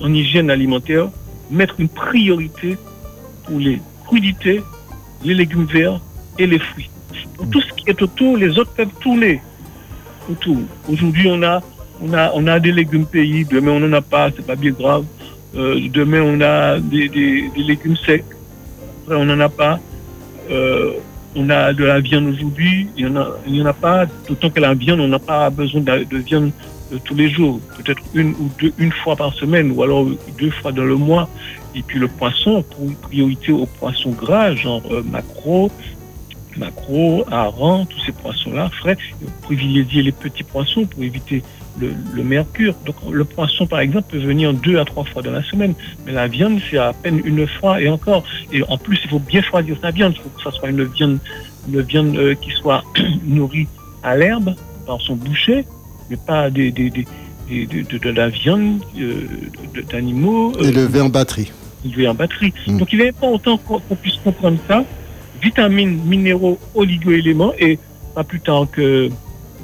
[0.00, 1.08] en hygiène alimentaire,
[1.50, 2.76] mettre une priorité
[3.44, 4.62] pour les crudités,
[5.24, 6.00] les légumes verts
[6.38, 6.90] et les fruits.
[7.36, 9.40] Pour tout ce qui est autour, les autres peuvent tourner
[10.28, 10.58] autour.
[10.88, 11.60] Aujourd'hui, on a,
[12.02, 14.72] on, a, on a des légumes pays, demain on n'en a pas, c'est pas bien
[14.72, 15.04] grave.
[15.56, 18.24] Euh, demain on a des, des, légumes secs,
[19.02, 19.78] après on n'en a pas.
[20.50, 20.92] Euh,
[21.36, 24.58] on a de la viande aujourd'hui, il n'y en, a- en a pas, d'autant que
[24.60, 26.50] la viande, on n'a pas besoin de, de viande
[26.92, 30.06] euh, tous les jours, peut-être une ou deux, une fois par semaine, ou alors
[30.38, 31.28] deux fois dans le mois.
[31.76, 35.70] Et puis le poisson, pour priorité aux poissons gras, genre maquereau,
[36.56, 38.96] maquereau, hareng, tous ces poissons-là, frais,
[39.42, 41.44] privilégier les petits poissons pour éviter
[41.80, 42.74] le, le mercure.
[42.86, 46.12] Donc le poisson, par exemple, peut venir deux à trois fois dans la semaine, mais
[46.12, 48.24] la viande, c'est à peine une fois et encore.
[48.52, 50.14] Et en plus, il faut bien choisir sa viande.
[50.16, 51.18] Il faut que ça soit une viande,
[51.72, 52.82] une viande euh, qui soit
[53.26, 53.68] nourrie
[54.02, 54.54] à l'herbe
[54.86, 55.64] par son boucher,
[56.08, 57.06] mais pas des, des, des-
[57.48, 59.26] des- de, de- de la viande euh,
[59.90, 61.50] d'animaux Et euh, lever en batterie.
[61.84, 62.52] élevés en batterie.
[62.66, 62.78] Mm.
[62.78, 64.84] Donc il est important qu'on qu'on puisse comprendre ça.
[65.42, 67.78] Vitamines, minéraux, oligo-éléments, et
[68.14, 69.08] pas plus tard que,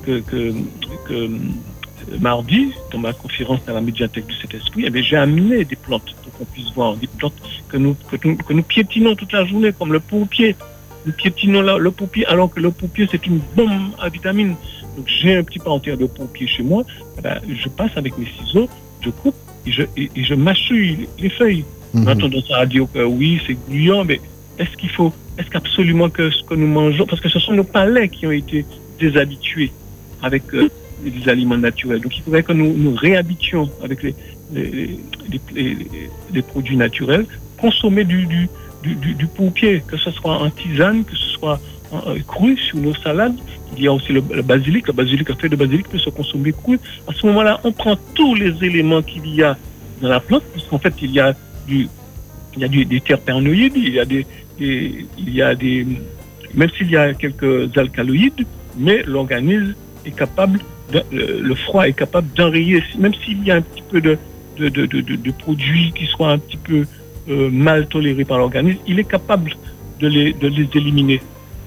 [0.05, 0.52] que, que,
[1.07, 1.29] que,
[2.20, 6.32] mardi, dans ma conférence à la médiathèque du Saint-Esprit, eh j'ai amené des plantes pour
[6.32, 7.34] qu'on puisse voir, des plantes
[7.68, 10.54] que nous, que, nous, que nous piétinons toute la journée, comme le pourpier.
[11.04, 14.56] Nous piétinons le pourpier, alors que le pourpier, c'est une bombe à vitamines.
[14.96, 16.82] Donc j'ai un petit parterre de pourpier chez moi,
[17.18, 18.68] eh ben, je passe avec mes ciseaux,
[19.02, 21.64] je coupe et je, et, et je mâchouille les feuilles.
[21.94, 22.20] On a Mhm.
[22.22, 24.20] tendance à dire que oui, c'est gluant, mais
[24.58, 27.64] est-ce qu'il faut, est-ce qu'absolument que ce que nous mangeons, parce que ce sont nos
[27.64, 28.64] palais qui ont été
[28.98, 29.70] déshabitués
[30.22, 30.68] avec euh,
[31.04, 32.00] les aliments naturels.
[32.00, 34.12] Donc il faudrait que nous nous réhabituions avec les,
[36.42, 37.26] produits naturels,
[37.61, 38.48] consommer du, du,
[39.87, 41.61] que ce soit en tisane, que ce soit
[41.92, 43.37] en- euh, cru sur nos salades.
[43.76, 46.52] Il y a aussi le, basilic, le basilic, la feuille de basilic peut se consommer
[46.52, 46.78] cru.
[47.09, 49.56] À ce moment-là, on prend tous les éléments qu'il y a
[50.00, 51.35] dans la plante, puisqu'en fait, il y a
[51.66, 51.88] du,
[52.54, 54.24] il y a du- des terpénoïdes, il y a des,
[54.59, 55.87] des- il y a des,
[56.54, 58.46] même s'il y a quelques alcaloïdes,
[58.78, 60.61] mais l'organisme est capable,
[61.12, 64.18] le froid est capable d'enrayer, même s'il y a un petit peu de,
[64.59, 66.87] de, de, de, de- de produits qui soient un petit peu
[67.29, 69.53] euh, mal tolérées par l'organisme, il est capable
[70.01, 70.35] de les,
[70.75, 71.20] éliminer.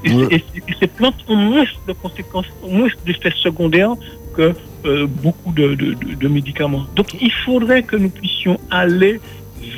[0.06, 0.28] Et, Ouais.
[0.32, 3.94] et- et ces plantes ont moins de conséquences, ont moins d'effets secondaires
[4.36, 4.54] que
[4.86, 6.86] euh, beaucoup de, de- de- de médicaments.
[6.96, 9.20] Donc il faudrait que nous puissions aller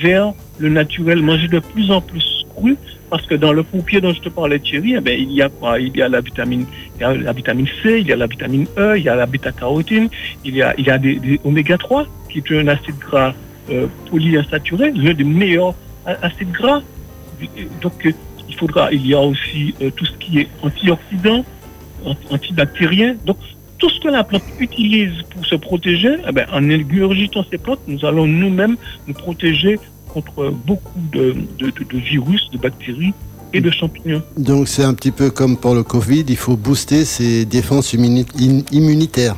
[0.02, 2.78] vers le naturel, manger de plus en plus cru,
[3.12, 5.50] parce que dans le pompier dont je te parlais, Thierry, eh ben, il y a
[5.50, 5.78] quoi?
[5.80, 8.26] Il y a la vitamine, il y a la vitamine C, il y a la
[8.26, 10.08] vitamine E, il y a la bêta-carotène,
[10.46, 13.34] il y a, il y a des, oméga 3, qui est un acide gras
[13.70, 16.82] euh, polyinsaturé, l'un des meilleurs acides gras.
[17.82, 18.14] Donc euh,
[18.48, 21.44] il faudra, il y a aussi euh, tout ce qui est antioxydant,
[22.06, 23.16] anti- antibactérien.
[23.26, 23.38] Donc
[23.78, 27.82] tout ce que la plante utilise pour se protéger, eh ben, en ingurgitant ces plantes,
[27.88, 29.80] nous allons nous-mêmes nous protéger
[30.14, 33.14] contre beaucoup de, de- de- de virus, de bactéries
[33.54, 34.22] et de champignons.
[34.38, 39.36] Donc c'est un petit peu comme pour le Covid, il faut booster ses défenses immunitaires.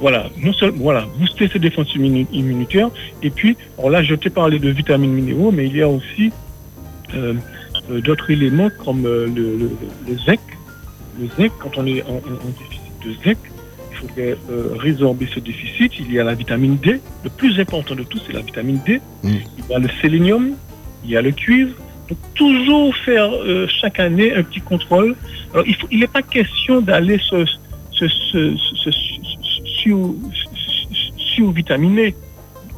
[0.00, 2.90] Voilà, non seulement voilà, booster ses défenses immuni- immunitaires.
[3.22, 6.30] Et puis, alors là, je t'ai parlé de vitamines minéraux, mais il y a aussi
[7.14, 7.34] euh,
[7.90, 9.70] euh, d'autres éléments comme euh, le, le-
[10.08, 10.40] le zinc.
[11.18, 13.38] Le zinc, quand on est en, en- en déficit de zinc,
[14.18, 14.34] euh,
[14.76, 15.92] résorber ce déficit.
[15.98, 17.00] Il y a la vitamine D.
[17.22, 19.00] Le plus important de tout, c'est la vitamine D.
[19.22, 19.28] Mm.
[19.58, 20.52] Il y a le sélénium,
[21.04, 21.74] il y a le cuivre.
[22.08, 25.16] Donc, toujours faire euh, chaque année un petit contrôle.
[25.52, 27.44] Alors, il n'est pas question d'aller se,
[27.92, 30.14] se, se, se, se- sur,
[31.34, 32.14] survitaminer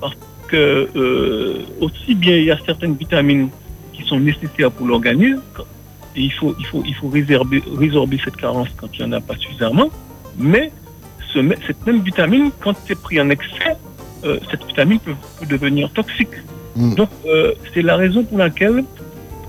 [0.01, 0.17] parce
[0.49, 3.49] que euh, aussi bien il y a certaines vitamines
[3.93, 5.43] qui sont nécessaires pour l'organisme
[6.15, 9.12] et il faut, il faut, il faut résorber, résorber cette carence quand il n'y en
[9.12, 9.89] a pas suffisamment.
[10.39, 10.71] Mais
[11.37, 13.77] ce, cette même vitamine, quand c'est pris en excès,
[14.25, 16.37] euh, cette vitamine peut, peut devenir toxique.
[16.75, 16.94] Mm.
[16.94, 18.85] Donc, euh, c'est la raison pour laquelle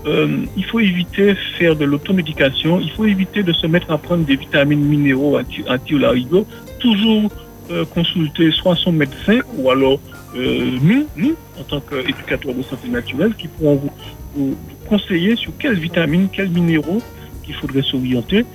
[0.06, 3.98] euh, il faut éviter de faire de l'automédication, il faut éviter de se mettre à
[3.98, 6.46] prendre des vitamines minéraux anti- anti-olarigo,
[6.78, 7.30] toujours
[7.90, 10.00] consulter soit son médecin ou alors
[10.34, 13.92] nous, nous, en tant qu'éducateurs de santé naturelle, qui pourront vous,
[14.34, 14.56] vous
[14.88, 17.02] conseiller sur quelles vitamines, quels minéraux
[17.44, 18.46] qu'il faudrait s'orienter.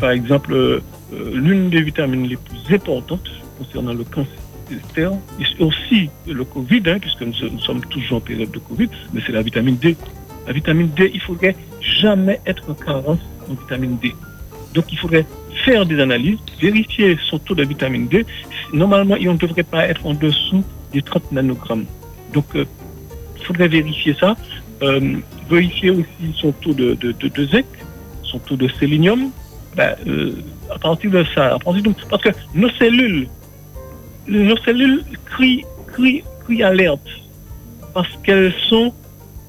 [0.00, 0.80] Par exemple,
[1.12, 7.22] l'une des vitamines les plus importantes concernant le cancer, et aussi le Covid, hein, puisque
[7.22, 9.96] nous, sommes toujours en période de Covid, mais c'est la vitamine D.
[10.46, 14.14] La vitamine D, il faudrait jamais être en carence en vitamine D.
[14.74, 15.26] Donc il faudrait
[15.64, 18.26] faire des analyses, vérifier son taux de vitamine D.
[18.72, 21.86] Normalement, il ne devrait pas être en dessous des 30 nanogrammes.
[22.32, 22.64] Donc euh,
[23.38, 24.36] il faudrait vérifier ça.
[24.82, 25.16] Euh,
[25.50, 27.66] vérifier aussi son taux de, de, de, de zinc,
[28.22, 29.30] son taux de sélénium.
[29.78, 30.32] Ben, euh,
[30.74, 33.28] à partir de ça, à partir de, parce que nos cellules,
[34.26, 37.08] nos cellules crient, crient, crient alerte
[37.94, 38.92] parce qu'elles sont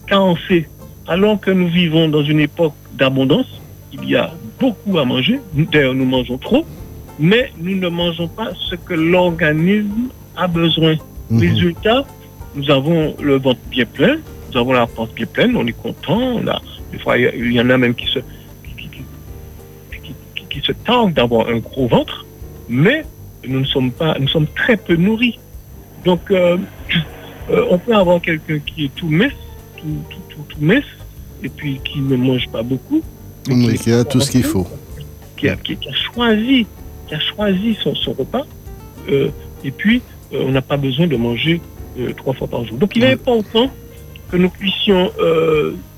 [0.06, 0.68] carencées.
[1.08, 3.48] Alors que nous vivons dans une époque d'abondance,
[3.92, 5.40] il y a beaucoup à manger.
[5.56, 6.64] D'ailleurs, nous mangeons trop,
[7.18, 10.96] mais nous ne mangeons pas ce que l'organisme a besoin.
[11.32, 11.40] Mhm.
[11.40, 12.06] Résultat,
[12.54, 14.18] nous avons le ventre bien plein,
[14.52, 16.20] nous avons la panse bien pleine, on est content.
[16.20, 16.62] On a,
[16.92, 18.20] des fois, il y en a même qui se,
[20.74, 22.26] se d'avoir un gros ventre,
[22.68, 23.04] mais
[23.48, 25.40] nous ne sommes pas, nous sommes très peu nourris.
[26.06, 26.58] Donc, euh,
[27.50, 29.32] euh, on peut avoir quelqu'un qui est tout mince,
[29.78, 30.84] tout, tout, tout, tout mince,
[31.44, 33.02] et puis qui ne mange pas beaucoup.
[33.48, 34.68] mais Oui, qui a tout ce qu'il faut.
[35.38, 36.68] qui a, qui- qui a choisi,
[37.08, 38.46] qui a choisi son, son repas.
[39.10, 39.30] euh,
[39.64, 40.02] et puis,
[40.32, 41.60] on n'a pas besoin de manger
[42.18, 42.78] trois fois par jour.
[42.78, 43.70] Donc, il est important
[44.32, 45.12] que nous puissions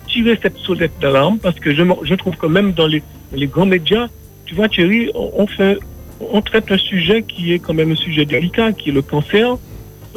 [0.07, 3.03] tirer cette sonnette d'alarme parce que je, je trouve que même dans les,
[3.33, 4.07] les grands médias,
[4.51, 8.89] tu vois, Thierry, on, traite un sujet qui est quand même un sujet délicat, qui
[8.89, 9.55] est le cancer.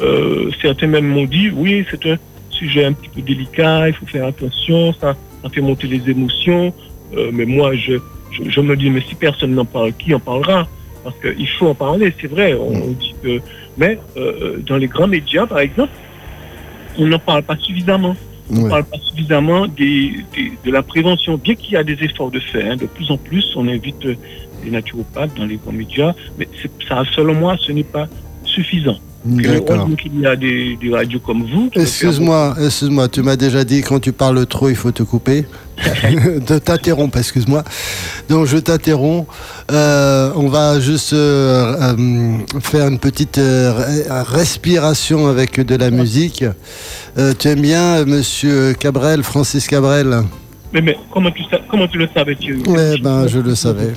[0.01, 2.17] Euh, certains même m'ont dit, oui, c'est un
[2.49, 6.73] sujet un petit peu délicat, il faut faire attention, ça, ça fait monter les émotions.
[7.15, 7.93] Euh, mais moi, je,
[8.59, 10.67] me dis, mais si personne n'en parle, qui en parlera?
[11.05, 12.55] Parce qu'il faut en parler, c'est vrai.
[12.55, 13.39] On, on dit que,
[13.77, 15.93] mais euh, dans les grands médias, par exemple,
[16.97, 18.17] on n'en parle pas suffisamment.
[18.51, 18.69] On ne Ouais.
[18.69, 22.39] parle pas suffisamment des, des- de la prévention, bien qu'il y a des efforts de
[22.39, 22.71] faire.
[22.71, 22.75] hein.
[22.75, 24.15] de plus en plus, on invite euh,
[24.63, 26.47] les naturopathes dans les grands médias, mais
[26.87, 28.07] ça, selon moi, ce n'est pas
[28.43, 28.97] suffisant.
[29.27, 31.69] Heureusement qu'il y a des, des radios comme vous.
[31.75, 35.45] Excuse-moi, excuse-moi, tu m'as déjà dit quand tu parles trop, il faut te couper.
[36.47, 37.63] de t'interrompre, excuse-moi.
[38.29, 39.27] Donc je t'interromps.
[39.71, 46.43] Euh, on va juste euh, euh, faire une petite re- respiration avec de la musique.
[47.39, 50.21] Tu aimes bien Monsieur Cabrel, Francis Cabrel?
[50.73, 53.93] Mais, mais comment, tu, comment tu le savais, Thierry Eh ben, je le savais.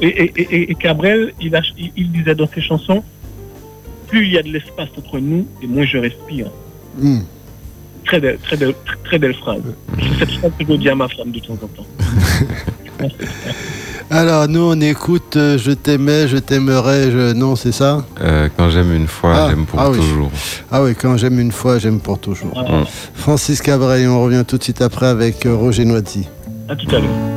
[0.00, 3.02] Et, et, et, et Cabrel, il, a- il, il disait dans ses chansons,
[4.16, 6.46] plus il y a de l'espace entre nous, et moins je respire.
[6.98, 7.20] Hmm.
[8.06, 9.62] Très belle, très belle, très, très belle phrase.
[9.98, 11.86] C'est cette phrase que je dis à ma femme de temps en temps.
[14.10, 17.32] Alors, nous, on écoute euh, Je t'aimais, je t'aimerais, je...
[17.32, 18.06] non, c'est ça?
[18.20, 19.96] Euh, quand j'aime une fois, Ah, j'aime pour ah oui.
[19.98, 20.30] toujours.
[20.70, 22.56] Ah oui, quand j'aime une fois, j'aime pour toujours.
[22.56, 22.84] Mm.
[23.14, 26.28] Francis Cabrel, on revient tout de suite après avec euh, Roger Noiti.
[26.68, 27.35] À tout à l'heure.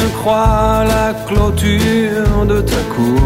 [0.00, 3.20] D'une croix la clôture de ta cour.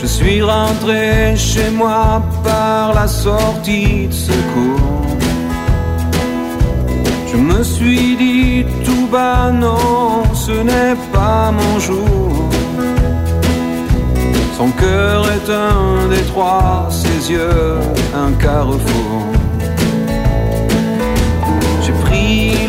[0.00, 5.06] Je suis rentré chez moi par la sortie de secours.
[7.30, 12.32] Je me suis dit tout bas, non, ce n'est pas mon jour.
[14.56, 17.78] Son cœur est un détroit, ses yeux
[18.14, 19.37] un carrefour.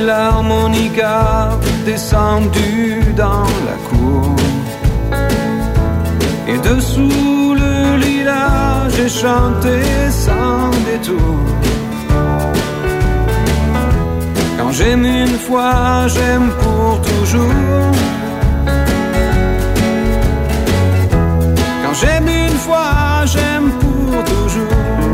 [0.10, 1.50] L'harmonica,
[1.86, 4.36] descendu dans la cour.
[6.52, 9.76] Et dessous le lilas, j'ai chanté
[10.26, 11.39] sans détour.
[14.58, 17.91] Quand j'aime une fois, j'aime pour toujours.
[21.84, 22.91] Quand j'aime une fois,
[23.34, 25.09] j'aime pour toujours.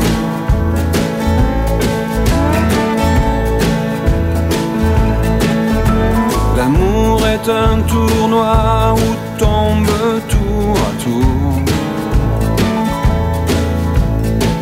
[6.66, 9.86] L'amour est un tournoi où tombe
[10.32, 11.62] tour à tour.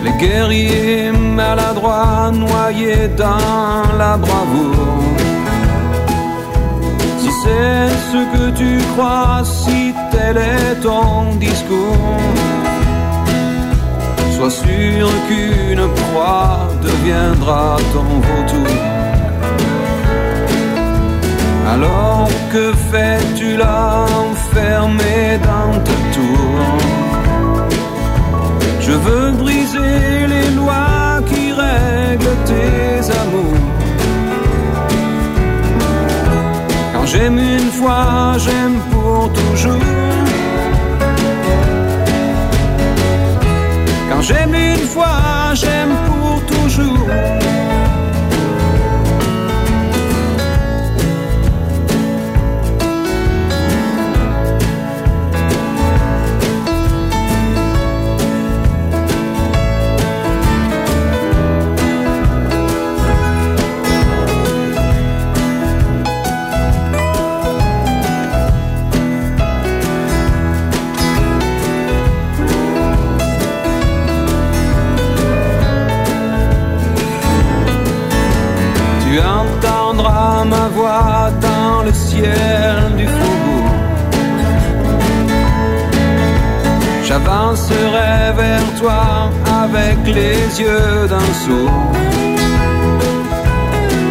[0.04, 5.02] Les guerriers maladroits noyés dans la bravoure.
[7.20, 12.20] Si c'est ce que tu crois, si tel est ton discours,
[14.36, 19.03] sois sûr qu'une proie deviendra ton vautour.
[21.66, 26.60] Alors que fais-tu là enfermé dans ta tour?
[28.80, 33.64] Je veux briser les lois qui règlent tes amours.
[36.92, 39.80] Quand j'aime une fois, j'aime pour toujours.
[44.10, 47.43] Quand j'aime une fois, j'aime pour toujours.
[82.96, 83.70] Du faubourg.
[87.04, 89.30] J'avancerai vers toi
[89.62, 91.92] avec les yeux d'un sourd.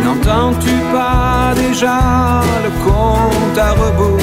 [0.05, 1.99] N'entends-tu pas déjà
[2.65, 4.19] le compte à rebours?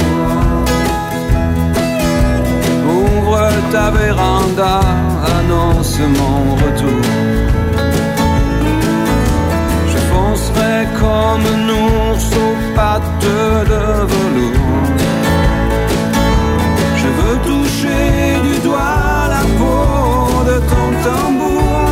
[2.99, 4.81] Ouvre ta véranda,
[5.37, 7.05] annonce mon retour.
[9.93, 11.63] Je foncerai comme aux
[16.97, 21.87] Je veux toucher du doigt la peau de ton tambour.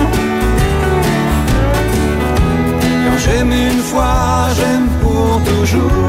[3.05, 6.08] Quand j'aime une fois, j'aime pour toujours.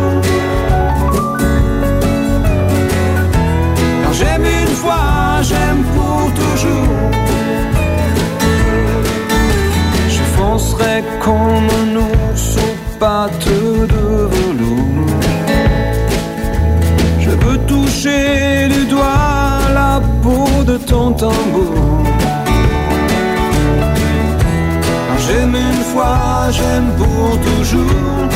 [25.28, 28.30] J'aime une fois, j'aime pour toujours.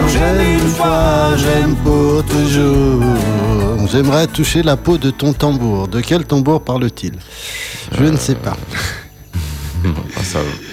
[0.00, 3.02] Quand j'aime une fois, j'aime pour toujours.
[3.90, 5.88] J'aimerais toucher la peau de ton tambour.
[5.88, 7.14] De quel tambour parle-t-il?
[7.92, 8.56] Je ne sais pas.
[9.84, 10.67] Ah, ça va.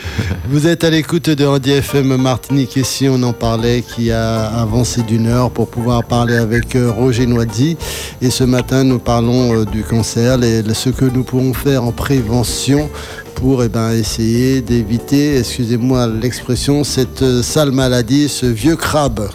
[0.47, 4.45] Vous êtes à l'écoute de Andy FM Martinique et si on en parlait qui a
[4.61, 7.77] avancé d'une heure pour pouvoir parler avec euh, Roger Noisy.
[8.21, 11.91] Et ce matin, nous parlons euh, du cancer, les- ce que nous pouvons faire en
[11.91, 12.89] prévention
[13.35, 19.27] pour eh ben, essayer d'éviter, excusez-moi l'expression, cette euh, sale maladie, ce vieux crabe.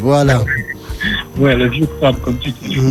[0.00, 0.42] Voilà.
[1.38, 2.76] Ouais, le vieux crabe, comme tu dis.
[2.78, 2.90] Mm.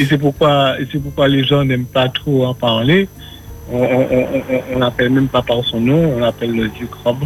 [0.00, 3.08] Et c'est pourquoi, et c'est pourquoi les gens n'aiment pas trop en parler.
[3.72, 7.24] On l'appelle même pas par son nom, on l'appelle le vieux crabe.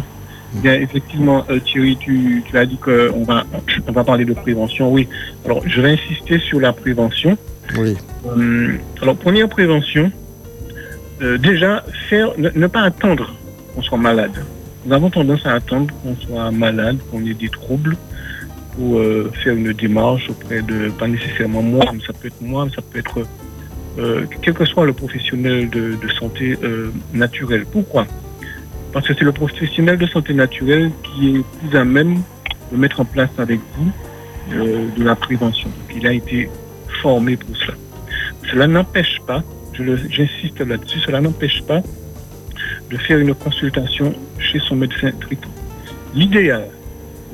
[0.53, 3.43] Bien, effectivement, euh, Thierry, tu, tu as dit qu'on va,
[3.87, 4.91] on va parler de prévention.
[4.91, 5.07] Oui.
[5.45, 7.37] Alors, je vais insister sur la prévention.
[7.77, 7.95] Oui.
[8.25, 10.11] Euh, alors, première prévention,
[11.21, 13.31] euh, déjà, faire, ne, ne pas attendre
[13.75, 14.43] qu'on soit malade.
[14.85, 17.95] Nous avons tendance à attendre qu'on soit malade, qu'on ait des troubles
[18.75, 22.65] pour euh, faire une démarche auprès de, pas nécessairement moi, mais ça peut être moi,
[22.65, 23.27] mais ça peut être
[23.99, 27.65] euh, quel que soit le professionnel de, santé euh, naturelle.
[27.65, 28.07] Pourquoi?
[28.93, 32.21] Parce que c'est le professionnel de santé naturelle qui est plus à même
[32.71, 33.91] de mettre en place avec vous
[34.53, 35.69] euh, de la prévention.
[35.93, 36.49] Il a été
[37.01, 37.73] formé pour cela.
[38.49, 39.43] Cela n'empêche pas,
[39.73, 41.81] j'insiste là-dessus, cela n'empêche pas
[42.89, 45.51] de faire une consultation chez son médecin traitant.
[46.15, 46.69] L'idéal,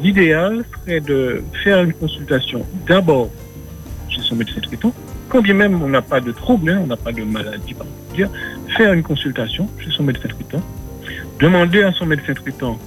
[0.02, 3.30] l'idéal serait de faire une consultation d'abord
[4.10, 4.94] chez son médecin traitant,
[5.36, 8.30] quand bien même on n'a pas de trouble, hein, on n'a pas de maladie particulière,
[8.78, 10.62] faire une consultation chez son médecin traitant,
[11.42, 12.80] demander à son médecin traitant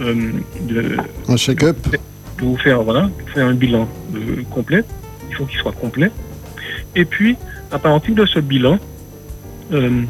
[0.00, 0.32] euh,
[0.62, 0.96] de,
[1.28, 1.98] Un check-up de
[2.42, 4.82] vous faire, voilà, de faire un bilan euh, complet.
[5.28, 6.10] Il faut qu'il soit complet.
[6.96, 7.36] Et puis,
[7.70, 8.78] à partir de ce bilan,
[9.72, 10.00] euh,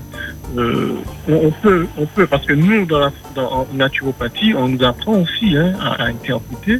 [0.56, 0.94] euh,
[1.28, 4.84] on, on peut, on peut, parce que nous, dans la dans, en naturopathie, on nous
[4.84, 6.78] apprend aussi hein, à, à interpréter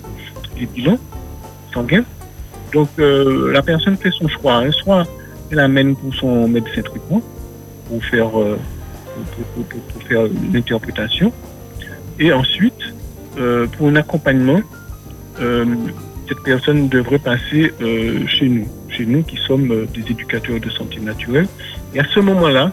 [0.57, 0.99] les bilans
[1.75, 2.05] sanguins.
[2.73, 4.57] Donc, euh, la personne fait son choix.
[4.57, 4.71] hein.
[4.71, 5.05] Soit
[5.51, 7.23] elle amène pour son médecin traitement
[7.89, 8.57] pour faire, euh,
[9.55, 11.33] pour, faire l'interprétation.
[12.21, 12.81] Et ensuite,
[13.39, 14.61] euh, pour un accompagnement,
[16.29, 17.73] cette personne devrait passer
[18.29, 21.49] chez nous, chez nous qui sommes des éducateurs de santé naturelle.
[21.95, 22.73] Et à ce moment-là,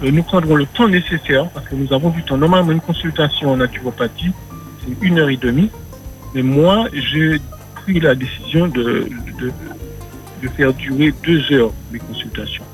[0.00, 2.36] nous prendrons le temps nécessaire, parce que nous avons du temps.
[2.38, 4.30] Normalement, une consultation en naturopathie,
[4.80, 5.68] c'est une heure et demie.
[6.34, 7.40] Mais moi, j'ai
[7.94, 9.08] la décision de,
[9.40, 12.64] de, faire durer deux heures mes consultations.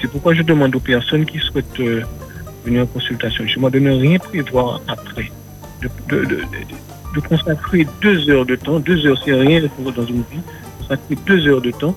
[0.00, 2.02] C'est pourquoi je demande aux personnes qui souhaitent euh,
[2.64, 5.30] venir en consultation chez moi de ne rien prévoir après.
[5.80, 10.40] De, de, de, consacrer deux heures de temps, deux heures c'est rien dans une vie,
[10.80, 11.96] consacrer deux heures de temps,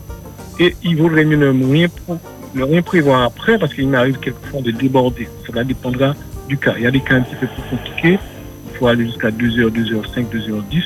[0.59, 2.19] et il vaudrait mieux ne rien, pro-
[2.55, 5.27] ne rien prévoir après parce qu'il m'arrive quelquefois de déborder.
[5.47, 6.15] Cela dépendra
[6.47, 6.73] du cas.
[6.77, 8.19] Il y a des cas un petit peu plus compliqués,
[8.71, 10.83] il faut aller jusqu'à 2 heures, 2 heures 5, 2 heures 10.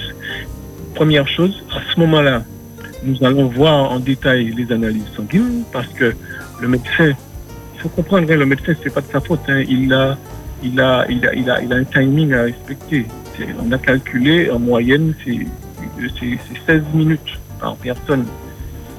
[0.95, 2.43] Première chose, à ce moment-là,
[3.03, 6.15] nous allons voir en détail les analyses sanguines parce que
[6.61, 7.11] le médecin,
[7.75, 9.41] il faut comprendre, hein, le médecin, c'est pas de sa faute.
[9.49, 9.61] hein.
[9.67, 10.17] il, a,
[10.63, 13.05] il, a, il, a, il, a, il a un timing à respecter.
[13.61, 15.45] On a calculé en moyenne, c'est
[16.65, 18.25] 16 minutes par personne.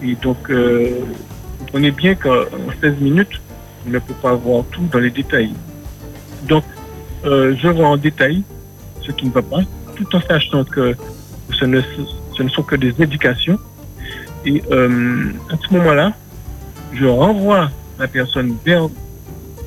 [0.03, 2.45] Et donc, euh, vous comprenez bien qu'en
[2.83, 3.41] 16 minutes,
[3.87, 5.55] on ne peut pas voir tout dans les détails.
[6.47, 6.65] Donc,
[7.25, 8.43] euh, je vois en détail
[9.01, 9.61] ce qui ne va pas,
[9.97, 10.95] tout en sachant que
[11.53, 11.81] ce ne,
[12.37, 13.59] ce ne sont que des indications.
[14.45, 16.13] Et euh, à ce moment-là,
[16.93, 18.89] je renvoie la personne vers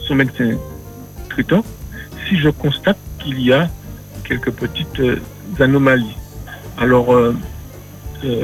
[0.07, 0.57] son médecin
[1.29, 1.63] traitant
[2.27, 3.69] si je constate qu'il y a
[4.23, 5.19] quelques petites euh,
[5.59, 6.15] anomalies.
[6.77, 7.35] Alors, euh,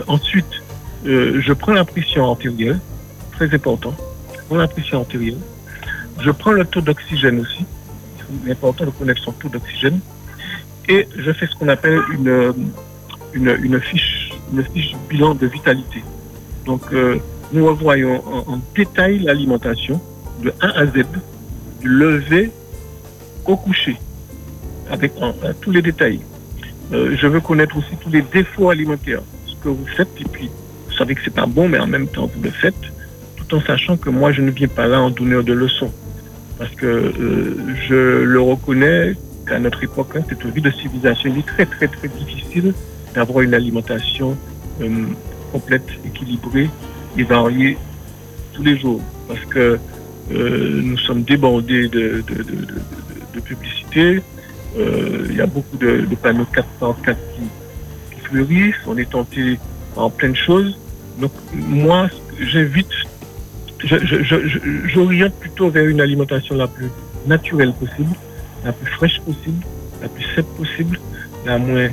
[0.07, 0.45] ensuite,
[1.05, 2.79] je prends la pression artérielle,
[3.33, 3.93] très important.
[4.33, 5.37] Je prends la pression artérielle.
[6.19, 7.65] Je prends le taux d'oxygène aussi.
[8.43, 9.99] C'est important de connaître son taux d'oxygène.
[10.87, 12.53] Et je fais ce qu'on appelle une,
[13.35, 16.03] une, une fiche, une fiche bilan de vitalité.
[16.65, 17.17] Donc, euh,
[17.51, 20.01] nous revoyons en, détail l'alimentation
[20.41, 21.05] de A à Z,
[21.81, 22.51] du lever
[23.45, 23.97] au coucher,
[24.89, 25.13] avec
[25.61, 26.21] tous les détails.
[26.93, 30.49] Euh, je veux connaître aussi tous les défauts alimentaires, ce que vous faites, et puis
[30.87, 32.73] vous savez que c'est pas bon, mais en même temps vous le faites,
[33.35, 35.91] tout en sachant que moi je ne viens pas là en donneur de leçons,
[36.57, 39.13] parce que euh, je le reconnais
[39.47, 42.73] qu'à notre époque, hein, cette vie de civilisation, il est très très très difficile
[43.15, 44.37] d'avoir une alimentation
[44.81, 45.05] euh,
[45.51, 46.69] complète, équilibrée
[47.17, 47.77] et variée
[48.53, 49.79] tous les jours, parce que
[50.31, 54.21] euh, nous sommes débordés de, de, publicité.
[54.77, 58.75] Euh, il y a beaucoup de, panneaux 404 qui, qui fleurissent.
[58.87, 59.59] On est tenté
[59.95, 60.77] en plein de choses.
[61.19, 62.09] Donc moi,
[62.39, 62.89] j'invite,
[64.87, 66.89] j'oriente plutôt vers une alimentation la plus
[67.27, 68.15] naturelle possible,
[68.63, 69.63] la plus fraîche possible,
[70.01, 70.99] la plus simple possible,
[71.45, 71.89] la moins,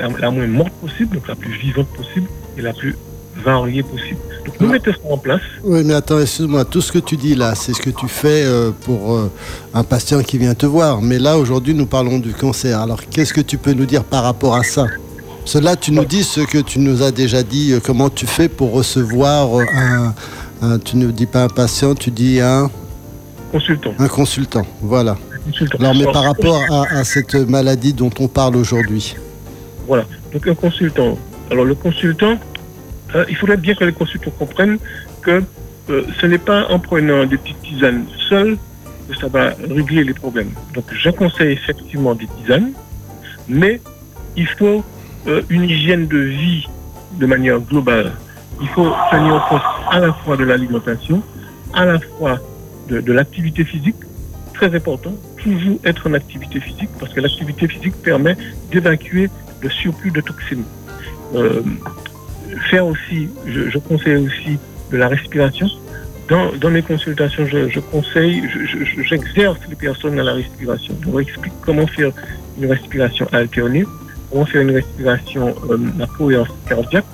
[0.00, 2.96] la, la moins morte possible, donc la plus vivante possible et la plus
[3.44, 4.18] variée possible.
[4.46, 4.72] Donc nous Ah.
[4.72, 5.40] mettons ça en place.
[5.62, 8.42] Oui, mais attends, excuse-moi, tout ce que tu dis là, c'est ce que tu fais
[8.44, 9.30] euh, pour euh,
[9.74, 11.00] un patient qui vient te voir.
[11.02, 12.80] Mais là, aujourd'hui, nous parlons du cancer.
[12.80, 14.86] Alors, qu'est-ce que tu peux nous dire par rapport à ça?
[15.44, 18.48] Cela, tu nous dis ce que tu nous as déjà dit, euh, comment tu fais
[18.48, 20.14] pour recevoir un,
[20.60, 22.68] un- Tu ne dis pas un patient, tu dis un,
[23.52, 23.94] Consultant.
[23.98, 24.66] un consultant.
[24.82, 25.16] Voilà.
[25.46, 25.78] consultant.
[25.78, 29.14] Alors, mais par rapport à, à cette maladie dont on parle aujourd'hui.
[29.88, 30.04] Voilà.
[30.32, 31.18] Donc un consultant.
[31.50, 32.38] Alors le consultant,
[33.14, 34.78] euh, il faudrait bien que les consultants comprennent
[35.22, 35.42] que
[35.88, 38.58] euh, ce n'est pas en prenant des petites tisanes seules
[39.08, 40.50] que ça va régler les problèmes.
[40.74, 42.72] Donc je conseille effectivement des tisanes,
[43.48, 43.80] mais
[44.36, 44.84] il faut
[45.26, 46.68] euh, une hygiène de vie
[47.18, 48.12] de manière globale.
[48.60, 51.22] Il faut tenir compte à la fois de l'alimentation,
[51.72, 52.38] à la fois
[52.88, 53.96] de, de l'activité physique,
[54.52, 58.36] très important, toujours être en activité physique, parce que l'activité physique permet
[58.70, 59.30] d'évacuer
[59.60, 60.64] le surplus de toxines.
[61.34, 61.62] Euh,
[62.70, 64.58] faire aussi, je, conseille aussi
[64.90, 65.66] de la respiration.
[66.28, 70.94] Dans, mes consultations, je, conseille, je- je- j'exerce les personnes à la respiration.
[71.02, 72.12] Je leur explique comment faire
[72.60, 73.84] une respiration alternée,
[74.30, 77.06] comment faire une respiration euh, à cohérence cardiaque.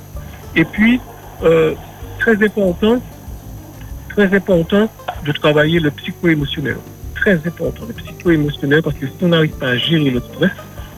[0.56, 1.00] Et puis,
[1.44, 1.74] euh,
[2.18, 3.00] très important,
[4.08, 4.90] très important
[5.24, 6.76] de travailler le psycho-émotionnel.
[7.14, 10.50] Très important, le psycho-émotionnel, parce que si on n'arrive pas à gérer le stress,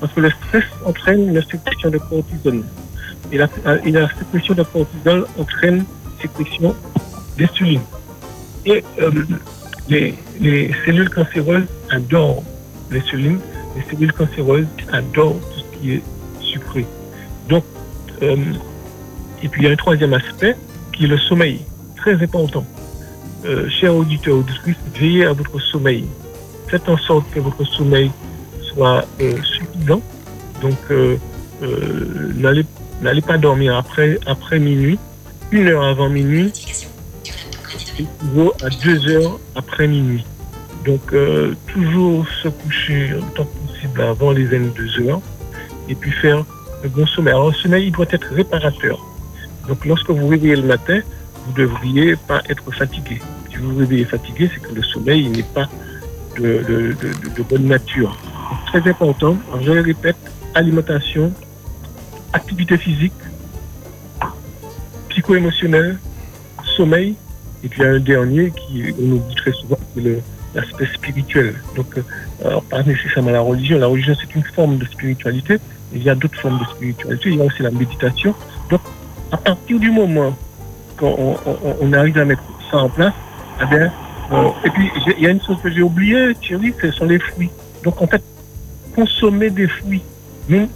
[0.06, 2.62] parce que le stress entraîne une sécrétion de cortisol.
[3.32, 3.48] Et la,
[3.84, 5.84] et la sécrétion de cortisol entraîne
[6.22, 6.76] sécrétion
[7.36, 7.80] d'insuline.
[8.64, 9.10] Et euh,
[9.88, 12.44] les, les cellules cancéreuses adorent
[12.90, 13.40] l'insuline,
[13.76, 16.02] les cellules cancéreuses adorent tout ce qui est
[16.40, 16.86] sucré.
[17.48, 17.64] Donc,
[18.22, 18.36] euh,
[19.42, 20.54] et puis il y a un troisième aspect
[20.92, 21.62] qui est le sommeil,
[21.96, 22.64] très important.
[23.44, 24.38] Euh, chers auditeurs,
[24.94, 26.04] veillez à votre sommeil.
[26.68, 28.10] Faites en sorte que votre sommeil
[28.76, 30.02] soit euh, suffisant.
[30.60, 31.16] Donc, euh,
[31.62, 32.64] euh,
[33.00, 34.98] n'allez pas dormir après, après minuit,
[35.50, 36.52] une heure avant minuit,
[38.62, 40.24] à deux heures après minuit.
[40.84, 41.14] Donc,
[41.66, 45.20] toujours se coucher le temps possible avant les 22 heures
[45.88, 46.44] et puis faire
[46.84, 47.34] un bon sommeil.
[47.34, 49.04] Alors, le sommeil, il doit être réparateur.
[49.66, 51.00] Donc, lorsque vous réveillez le matin,
[51.44, 53.20] vous ne devriez pas être fatigué.
[53.50, 55.68] Si vous réveillez fatigué, c'est que le sommeil n'est pas
[56.38, 58.16] de bonne nature.
[58.66, 60.16] Très important, je le répète,
[60.54, 61.32] alimentation,
[62.32, 63.12] activité physique,
[65.08, 65.98] psycho-émotionnelle,
[66.76, 67.14] sommeil,
[67.64, 70.22] et puis il y a un dernier qui on oublie très souvent, c'est
[70.54, 71.54] l'aspect spirituel.
[71.74, 73.78] Donc, euh, pas nécessairement la religion.
[73.78, 75.58] La religion, c'est une forme de spiritualité.
[75.92, 77.30] Il y a d'autres formes de spiritualité.
[77.30, 78.34] Il y a aussi la méditation.
[78.70, 78.80] Donc,
[79.32, 80.36] à partir du moment
[80.98, 81.36] qu'on
[81.80, 83.12] on- arrive à mettre ça en place,
[83.62, 83.92] eh bien,
[84.32, 87.18] euh, et puis il y a une chose que j'ai oubliée, Thierry, ce sont les
[87.18, 87.50] fruits.
[87.84, 88.22] Donc, en fait,
[88.96, 90.02] consommer des fruits.
[90.48, 90.68] Nous,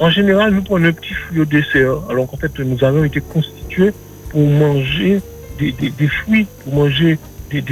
[0.00, 3.20] en général, nous prenons un petit fruit au dessert, alors qu'en fait, nous avons été
[3.20, 3.92] constitués
[4.30, 5.20] pour manger
[5.58, 7.18] des, fruits, pour manger
[7.50, 7.62] des,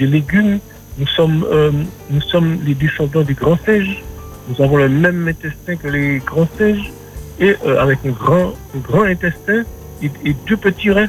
[0.00, 0.58] légumes.
[0.98, 1.70] Nous sommes, euh,
[2.10, 4.02] nous sommes les descendants des grands singes.
[4.48, 6.90] Nous avons le même intestin que les grands singes,
[7.38, 9.62] et euh, avec un grand, un grand intestin
[10.02, 11.08] et, et deux petits reins.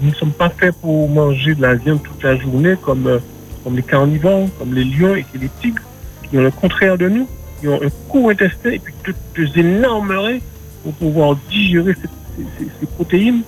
[0.00, 3.18] Nous ne sommes pas faits pour manger de la viande toute la journée comme, euh,
[3.64, 5.82] comme les carnivores, comme les lions et les tigres,
[6.28, 7.28] qui ont le contraire de nous,
[7.60, 8.94] qui ont un court intestin et puis
[9.34, 10.38] deux énormes reins
[10.82, 13.42] pour pouvoir digérer ces, protéines.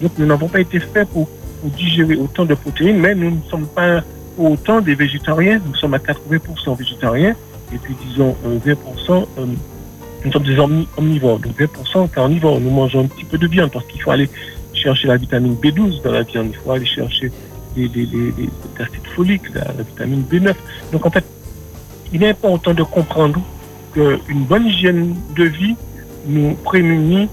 [0.00, 1.28] Donc nous n'avons pas été faits pour,
[1.76, 4.02] digérer autant de protéines, mais nous ne sommes pas
[4.38, 5.60] autant des végétariens.
[5.66, 7.36] Nous sommes à 80% végétariens
[7.74, 9.46] et puis disons euh, 20%, euh,
[10.24, 12.60] nous sommes des omni- omnivores, donc 20% carnivores.
[12.60, 14.30] Nous mangeons un petit peu de viande parce qu'il faut aller
[14.72, 17.30] chercher la vitamine B12 dans la viande, il faut aller chercher
[17.76, 17.90] les
[18.78, 20.54] acides foliques, la, la vitamine B9.
[20.92, 21.24] Donc en fait,
[22.12, 23.40] il est important de comprendre
[23.92, 25.76] qu'une bonne hygiène de vie
[26.26, 27.28] nous prémunit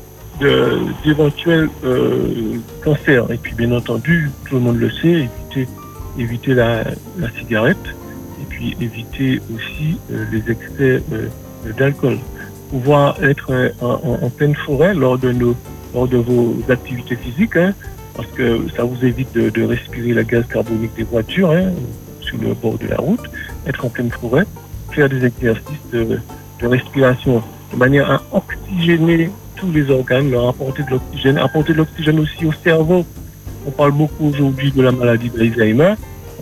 [1.04, 3.32] d'éventuels euh, cancers.
[3.32, 5.68] Et puis bien entendu, tout le monde le sait, éviter,
[6.18, 6.84] éviter la,
[7.18, 7.78] la cigarette
[8.42, 11.28] et puis éviter aussi euh, les excès euh,
[11.78, 12.20] d'alcool.
[12.70, 13.52] Pouvoir être
[13.82, 15.56] en, pleine forêt lors de, nos,
[15.94, 17.74] lors de vos activités physiques, hein,
[18.14, 21.72] parce que ça vous évite de, de respirer la gaz carbonique des voitures hein,
[22.20, 23.24] sur le bord de la route,
[23.66, 24.46] être en pleine forêt,
[24.98, 26.20] faire des exercices de,
[26.64, 32.20] respiration de manière à oxygéner tous les organes, leur apporter de l'oxygène, apporter de l'oxygène
[32.20, 33.06] aussi au cerveau.
[33.68, 35.94] On parle beaucoup aujourd'hui de la maladie d'Alzheimer.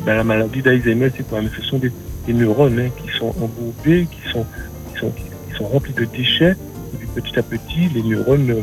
[0.06, 1.40] Ben, la maladie d'Alzheimer, c'est quoi?
[1.54, 1.92] Ce sont des,
[2.30, 4.46] neurones hein, qui sont embourbés, qui sont,
[4.94, 6.56] qui, sont, qui, sont remplis de déchets.
[7.02, 8.62] Et petit à petit, les neurones euh,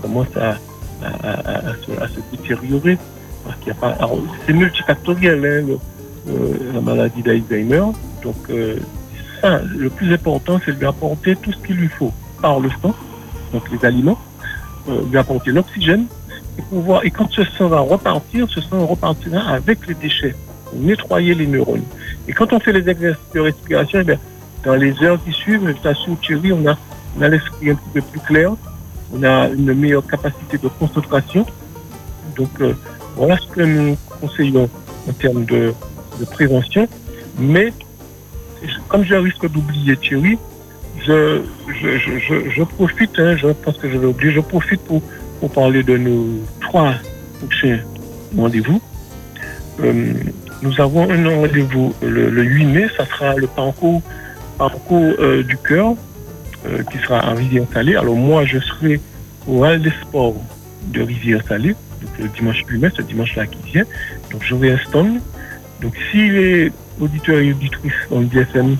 [0.00, 0.58] commencent à,
[1.02, 1.74] à,
[2.06, 2.98] se, détériorer.
[3.44, 3.98] Parce qu'il a pas.
[4.46, 5.76] c'est multifactoriel, hein,
[6.28, 7.82] euh, la maladie d'Alzheimer.
[8.22, 8.76] Donc, euh,
[9.40, 12.70] ça, le plus important, c'est de lui apporter tout ce qu'il lui faut par le
[12.82, 12.94] sang,
[13.52, 14.18] donc les aliments,
[14.88, 16.06] euh, lui apporter l'oxygène,
[16.58, 20.34] et pouvoir, et quand ce sang va repartir, ce sang repartira avec les déchets,
[20.66, 21.84] pour nettoyer les neurones.
[22.26, 24.18] Et quand on fait les exercices de respiration, eh bien,
[24.64, 26.76] dans les heures qui suivent, t'assure, Thierry, on a,
[27.16, 28.52] on a l'esprit un petit peu plus clair,
[29.12, 31.46] on a une meilleure capacité de concentration.
[32.36, 32.74] Donc, euh,
[33.16, 34.68] voilà ce que nous conseillons
[35.08, 35.72] en termes de,
[36.20, 36.86] de prévention.
[37.38, 37.72] Mais,
[38.88, 40.38] comme je risque d'oublier Thierry,
[41.06, 41.42] je,
[41.80, 45.02] je, je, profite, hein, je pense que je vais oublier, je profite pour,
[45.40, 46.26] pour parler de nos
[46.60, 46.94] trois
[47.40, 47.78] prochains
[48.36, 48.80] rendez-vous.
[49.80, 50.12] Euh,
[50.62, 54.02] nous avons un rendez-vous le, le 8 mai, ça sera le parcours,
[54.58, 55.94] parcours euh, du cœur
[56.66, 57.94] euh, qui sera à Rivière-Salée.
[57.94, 59.00] Alors moi, je serai
[59.46, 60.34] au Hall des Sports
[60.88, 61.76] de Rivière-Salée,
[62.18, 63.84] le dimanche 8 mai, ce dimanche-là qui vient.
[64.32, 65.20] Donc j'aurai un stand.
[65.80, 68.76] Donc si les auditeurs et auditrices en DSM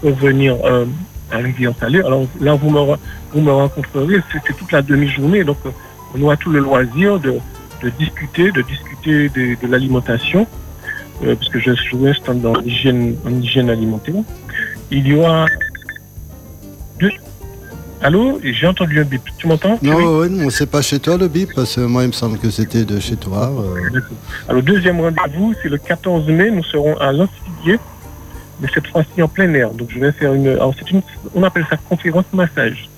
[0.00, 0.84] peuvent venir euh,
[1.30, 2.96] à Rivière-Salée, alors là, vous me,
[3.32, 5.44] vous rencontrerez, c'est toute la demi-journée.
[5.44, 5.70] Donc euh,
[6.14, 7.38] on aura tout le loisir de,
[7.82, 10.46] de discuter, de discuter de, l'alimentation,
[11.24, 14.22] euh, parce que je jouerai un stand en hygiène, en hygiène alimentaire.
[14.90, 15.46] Il y aura
[16.98, 17.10] deux...
[18.02, 19.22] Allô J'ai entendu un bip.
[19.38, 20.30] Tu m'entends Non, Oui.
[20.30, 22.84] non, c'est pas chez toi le bip, parce que moi il me semble que c'était
[22.84, 23.50] de chez toi.
[23.50, 24.00] euh.
[24.48, 26.50] Alors, deuxième rendez-vous, c'est le 14 mai.
[26.50, 27.78] Nous serons à l'Antivier,
[28.60, 29.70] mais cette fois-ci en plein air.
[29.70, 30.48] Donc, je vais faire une.
[30.48, 31.02] Alors, c'est une.
[31.34, 32.88] On appelle ça conférence massage.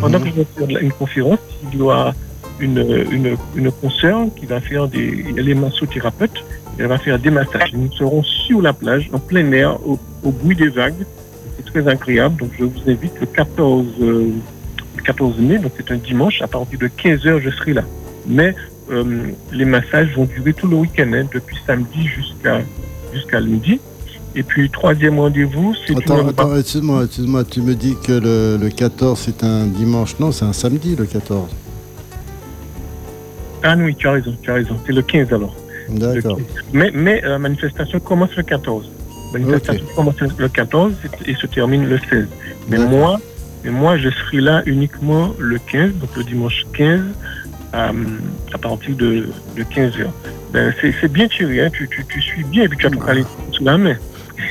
[0.00, 1.40] Pendant que je vais faire une conférence,
[1.72, 2.14] il y aura
[2.60, 2.78] une,
[3.10, 5.24] une, une consoeur qui va faire des.
[5.36, 6.44] Elle est massothérapeute.
[6.78, 7.72] Elle va faire des massages.
[7.72, 11.04] Nous serons sur la plage, en plein air, au, au bruit des vagues.
[11.72, 12.36] Très agréable.
[12.40, 14.30] Donc, je vous invite le 14, euh,
[14.96, 15.58] le 14 mai.
[15.58, 16.42] Donc, c'est un dimanche.
[16.42, 17.82] À partir de 15h, je serai là.
[18.26, 18.54] Mais
[18.90, 22.60] euh, les massages vont durer tout le week-end, hein, depuis samedi jusqu'à
[23.12, 23.80] jusqu'à lundi.
[24.34, 28.70] Et puis, troisième rendez-vous, c'est Attends, attends, excuse-moi, excuse-moi, tu me dis que le, le
[28.70, 30.18] 14 c'est un dimanche.
[30.20, 31.48] Non, c'est un samedi le 14.
[33.62, 34.76] Ah oui, tu as raison, tu as raison.
[34.86, 35.54] C'est le 15 alors.
[35.88, 36.36] D'accord.
[36.36, 36.46] 15.
[36.72, 38.88] Mais, mais euh, la manifestation commence le 14.
[39.32, 40.92] Manifestation commence le 14
[41.26, 42.26] et se termine le 16.
[42.68, 43.20] Mais moi,
[43.64, 47.00] mais moi, je serai là uniquement le 15, donc le dimanche 15,
[47.74, 47.92] euh,
[48.52, 49.26] à partir de,
[49.56, 50.06] de 15h.
[50.52, 52.90] Ben, c'est c'est bien tiré, hein, tu, tu, tu suis bien et puis tu as
[52.90, 53.94] ton calendrier sous la main.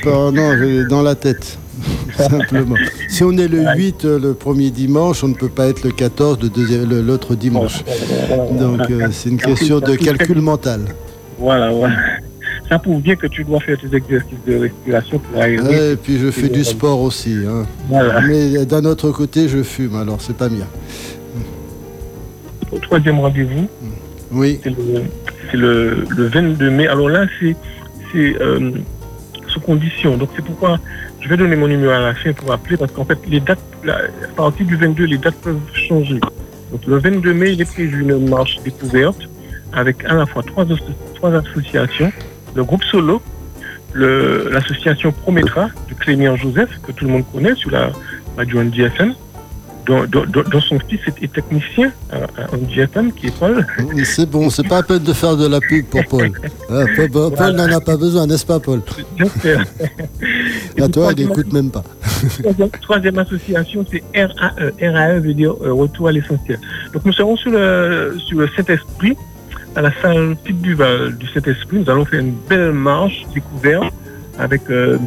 [0.06, 1.58] Non, j'ai dans la tête.
[2.16, 2.76] Simplement.
[3.08, 5.90] Si on est le 8 euh, le premier dimanche, on ne peut pas être le
[5.90, 7.82] 14 le deuxième- le- l'autre dimanche.
[8.58, 10.80] Donc euh, c'est une question de calcul mental.
[11.38, 11.96] Voilà, voilà.
[12.70, 15.92] Ça prouve bien que tu dois faire tes exercices de respiration pour aérer.
[15.92, 17.34] Et puis je fais du sport aussi.
[17.46, 17.66] hein.
[17.88, 18.20] Voilà.
[18.20, 20.66] Mais d'un autre côté, je fume, alors c'est pas bien.
[22.70, 23.68] Au troisième rendez-vous,
[24.30, 25.02] Oui, c'est le,
[25.50, 26.86] c'est le, le 22 mai.
[26.86, 27.56] Alors là, c'est
[28.40, 28.70] euh,
[29.48, 30.16] sous condition.
[30.16, 30.78] Donc c'est pourquoi
[31.20, 33.58] je vais donner mon numéro à la fin pour appeler, parce qu'en fait, les dates,
[33.84, 35.58] la- à partir du 22, les dates peuvent
[35.88, 36.20] changer.
[36.70, 39.28] Donc le 22 mai, il est prévu une marche découverte
[39.72, 40.64] avec à la fois trois
[41.34, 42.12] associations,
[42.54, 43.22] le groupe Solo,
[43.94, 47.90] l'association Prométra de Clémien Joseph, que tout le monde connaît sur la
[48.36, 49.14] radio NDFM,
[49.86, 53.66] dont, dont- dont- dont son fils est, technicien euh, à NDFM, qui est Paul.
[54.04, 56.30] c'est bon, c'est pas à peine de faire de la pub pour Paul.
[56.70, 56.84] Ah,
[57.36, 58.82] Paul, n'en a pas besoin, n'est-ce pas Paul
[59.18, 59.64] J'espère.
[60.76, 61.82] Et À toi, il n'écoute même pas.
[62.42, 64.52] Troisième, troisième association, c'est RAE.
[64.80, 66.58] RAE veut dire euh, Retour à l'essentiel.
[66.92, 69.16] Donc nous serons sur le, sur le Saint-Esprit,
[69.76, 71.80] à la salle Philippe Duval du Saint-Esprit.
[71.80, 73.92] Nous allons faire une belle marche découverte
[74.38, 74.98] avec euh,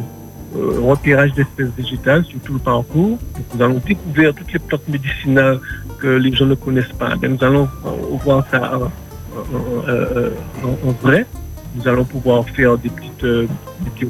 [0.56, 3.18] euh, repérage d'espèces végétales sur tout le parcours.
[3.54, 5.60] Nous allons découvrir toutes les plantes médicinales
[5.98, 7.14] que les gens ne connaissent pas.
[7.16, 7.90] Ben, nous allons euh,
[8.24, 8.90] voir ça en,
[11.02, 11.26] vrai.
[11.76, 13.48] Nous allons pouvoir faire des petites, euh,
[13.96, 14.06] petits,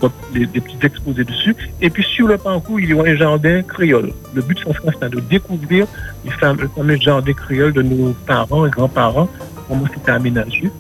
[0.83, 1.57] exposés dessus.
[1.81, 4.13] Et puis sur le parcours, il y aura un jardin créole.
[4.35, 4.59] Le but,
[5.01, 5.87] ça, de découvrir
[6.27, 9.31] le fameux jardin créole de nos parents et grands-parents,
[9.69, 10.71] comment c'était aménagé.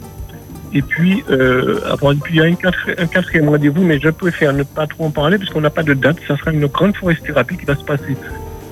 [0.73, 4.65] Et puis, euh, après, puis il y a un quatrième rendez-vous, mais je préfère ne
[4.65, 6.17] pas trop en parler puisqu'on n'a pas de date.
[6.27, 8.17] Ça sera une grande forest-thérapie qui va se passer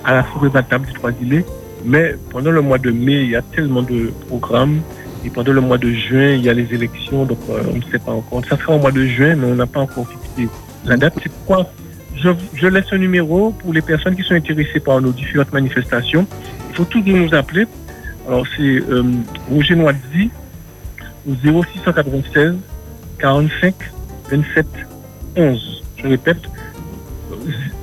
[0.03, 1.45] à la forêt battable du Trois-Îlets.
[1.85, 4.81] Mais pendant le mois de mai, il y a tellement de programmes.
[5.25, 7.81] Et pendant le mois de juin, il y a les élections, donc euh, on ne
[7.89, 8.41] sait pas encore.
[8.49, 10.49] Ça sera au mois de juin, mais on n'a pas encore fixé
[10.83, 11.13] la date.
[11.23, 11.71] C'est pourquoi
[12.17, 16.27] je, je laisse un numéro pour les personnes qui sont intéressées par nos différentes manifestations.
[16.69, 17.65] Il faut toujours nous appeler.
[18.27, 19.03] Alors c'est euh,
[19.51, 20.29] Roger Noisy
[21.27, 22.55] au 0696
[23.19, 23.73] 45
[24.31, 24.65] 27
[25.35, 25.83] 11.
[25.97, 26.37] Je répète,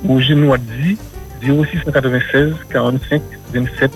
[0.07, 0.97] Roger Noisy
[1.41, 3.21] 0696 45
[3.53, 3.91] 27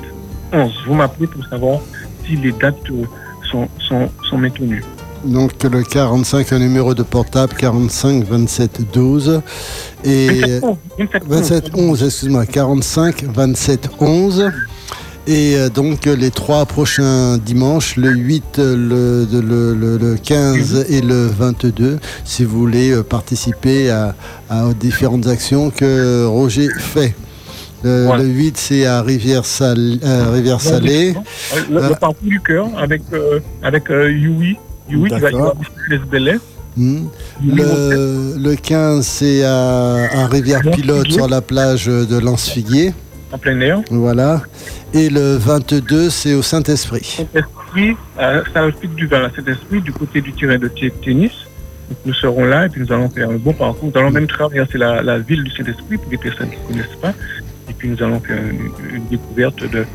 [0.53, 0.73] 11.
[0.87, 1.79] Vous m'appelez pour savoir
[2.25, 3.03] si les dates euh,
[3.51, 4.83] sont, sont, sont maintenues.
[5.23, 9.41] Donc le 45, un numéro de portable 45 27 12
[10.03, 11.29] et 27 11, 27 11.
[11.29, 14.51] 27 11, excuse-moi, 45 27 11.
[15.27, 20.15] Et euh, donc euh, les trois prochains dimanches, le 8, le, de- le, le- le
[20.17, 24.13] 15 et le 22, si vous voulez euh, participer à,
[24.51, 27.15] à aux différentes actions que Roger fait.
[27.83, 28.23] Le, Voilà.
[28.23, 29.99] le 8, c'est à Rivière-Salée.
[30.31, 31.15] Rivière -Salée.
[31.71, 34.57] Le, Euh, le parcours du cœur avec, euh, avec euh, Yui.
[34.89, 35.29] Yui qui va
[36.19, 36.37] les.
[36.77, 37.05] Hmm.
[37.43, 42.93] Le, le 15, c'est à, à Rivière-Pilote sur la plage de Lance-Figuier.
[43.31, 43.81] en plein air.
[43.91, 44.41] Voilà.
[44.95, 47.03] Et le 22, c'est au Saint-Esprit.
[47.17, 50.69] Saint-Esprit, euh, ça explique du Val à Saint-Esprit, du côté du terrain de
[51.03, 51.31] tennis.
[51.89, 53.91] Donc, nous serons là et puis nous allons faire un bon parcours.
[53.93, 56.99] Nous allons même traverser la, la ville du Saint-Esprit pour les personnes qui ne connaissent
[57.01, 57.13] pas.
[57.69, 59.85] Et puis nous allons faire une, une découverte de,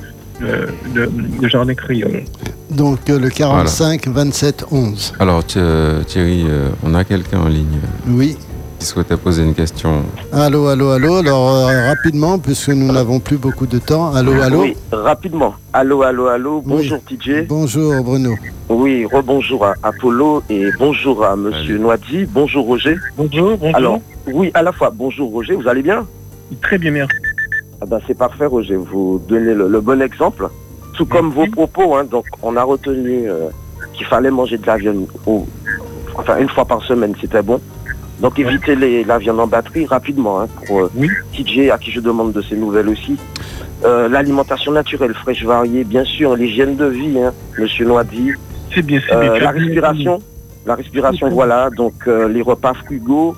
[0.40, 2.24] de, de, de jardin créole.
[2.70, 5.14] Donc euh, le 45 27 11.
[5.18, 5.59] Alors Thi-
[6.07, 8.36] Thierry, euh, on a quelqu'un en ligne Oui.
[8.81, 10.03] Qui souhaitait poser une question.
[10.33, 11.16] Allô, allô, allô.
[11.16, 14.12] Alors euh, rapidement, puisque nous n'avons plus beaucoup de temps.
[14.14, 14.62] Allô, allô.
[14.62, 15.55] Oui, rapidement.
[15.72, 16.62] Allô, allô, allô.
[16.64, 17.47] Bonjour TJ.
[17.47, 18.35] Bonjour Bruno.
[18.70, 21.76] Oui, rebonjour à Apollo et bonjour à Monsieur.
[21.78, 22.24] Noidi.
[22.24, 22.97] Bonjour Roger.
[23.16, 23.76] Bonjour, bonjour.
[23.76, 24.01] Alors,
[24.33, 26.07] oui, à la fois, bonjour Roger, vous allez bien?
[26.62, 27.12] Très bien, merci.
[27.83, 30.49] ah ben, C'est parfait Roger, vous donnez le, le bon exemple.
[30.95, 33.49] Tout comme vos propos, hein, donc on a retenu euh,
[33.93, 35.47] qu'il fallait manger de la viande, au-
[36.16, 37.61] enfin une fois par semaine, c'était bon.
[38.20, 41.08] Donc évitez les, la viande en batterie rapidement hein, pour euh, Oui.
[41.32, 43.16] TJ à qui je demande de ses nouvelles aussi.
[43.84, 47.86] Euh, L'alimentation naturelle, fraîche, variée, bien sûr, l'hygiène de vie, hein, Monsieur.
[48.74, 49.30] C'est bien, c'est bien.
[49.32, 50.18] Euh, Tu la bien respiration,
[50.66, 51.32] la respiration, Oui.
[51.34, 53.34] voilà, donc les repas frugaux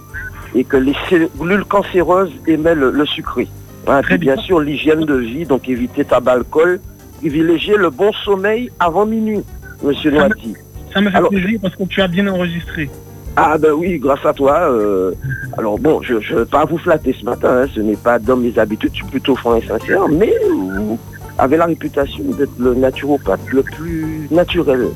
[0.55, 3.47] et que les cellules cancéreuses émettent le, le sucré.
[3.87, 4.43] Hein, Très puis bien bien.
[4.45, 6.81] sûr l'hygiène de vie, donc éviter tabac, alcool,
[7.19, 9.43] privilégier le bon sommeil avant minuit,
[9.83, 10.55] Monsieur Noiti.
[10.93, 12.91] Ça me fait Alors- plaisir parce que tu as bien enregistré.
[13.37, 14.71] Ah ben oui, grâce à toi.
[14.71, 15.13] euh,
[15.57, 18.37] alors bon, je ne veux pas vous flatter ce matin, hein, ce n'est pas dans
[18.37, 20.99] mes habitudes, je suis plutôt franc et sincère, mais vous
[21.39, 24.89] avez la réputation d'être le naturopathe le plus naturel.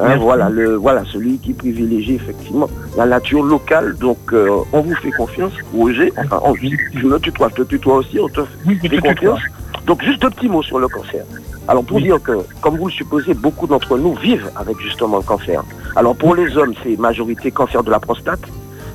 [0.00, 3.96] Hein, voilà, le, voilà, celui qui privilégie effectivement la nature locale.
[3.98, 6.12] Donc euh, on vous fait confiance, Roger.
[6.16, 9.40] Enfin, on- je me tutoie, je te tutoie aussi, on te Oui, fait confiance.
[9.88, 11.24] Donc juste deux petits mots sur le cancer.
[11.66, 12.04] Alors pour Oui.
[12.04, 15.62] dire que, comme vous le supposez, beaucoup d'entre nous vivent avec justement le cancer.
[15.96, 18.40] Alors pour les hommes, c'est majorité cancer de la prostate.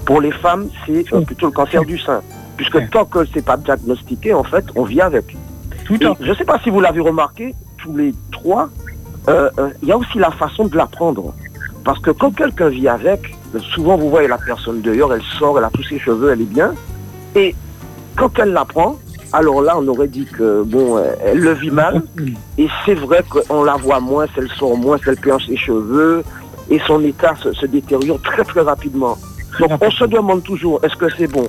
[0.06, 2.22] Pour les femmes, c'est euh, plutôt le cancer du sein.
[2.58, 2.88] Puisque Oui.
[2.92, 5.36] tant que c'est pas diagnostiqué, en fait, on vit avec.
[5.86, 8.70] Tout Et je ne sais pas si vous l'avez remarqué, tous les trois,
[9.30, 11.34] euh, euh, il y a aussi la façon de l'apprendre.
[11.84, 13.36] Parce que quand quelqu'un vit avec,
[13.74, 16.54] souvent vous voyez la personne dehors, elle sort, elle a tous ses cheveux, elle est
[16.60, 16.74] bien.
[17.36, 17.56] Et
[18.16, 18.98] quand elle l'apprend,
[19.34, 22.04] alors là, on aurait dit que, bon, euh, elle le vit mal.
[22.60, 26.24] Et c'est vrai qu'on la voit moins, elle sort moins, elle perd ses cheveux.
[26.70, 29.18] Et son état se, se détériore très très rapidement.
[29.60, 31.48] Donc on se demande toujours, est-ce que c'est bon,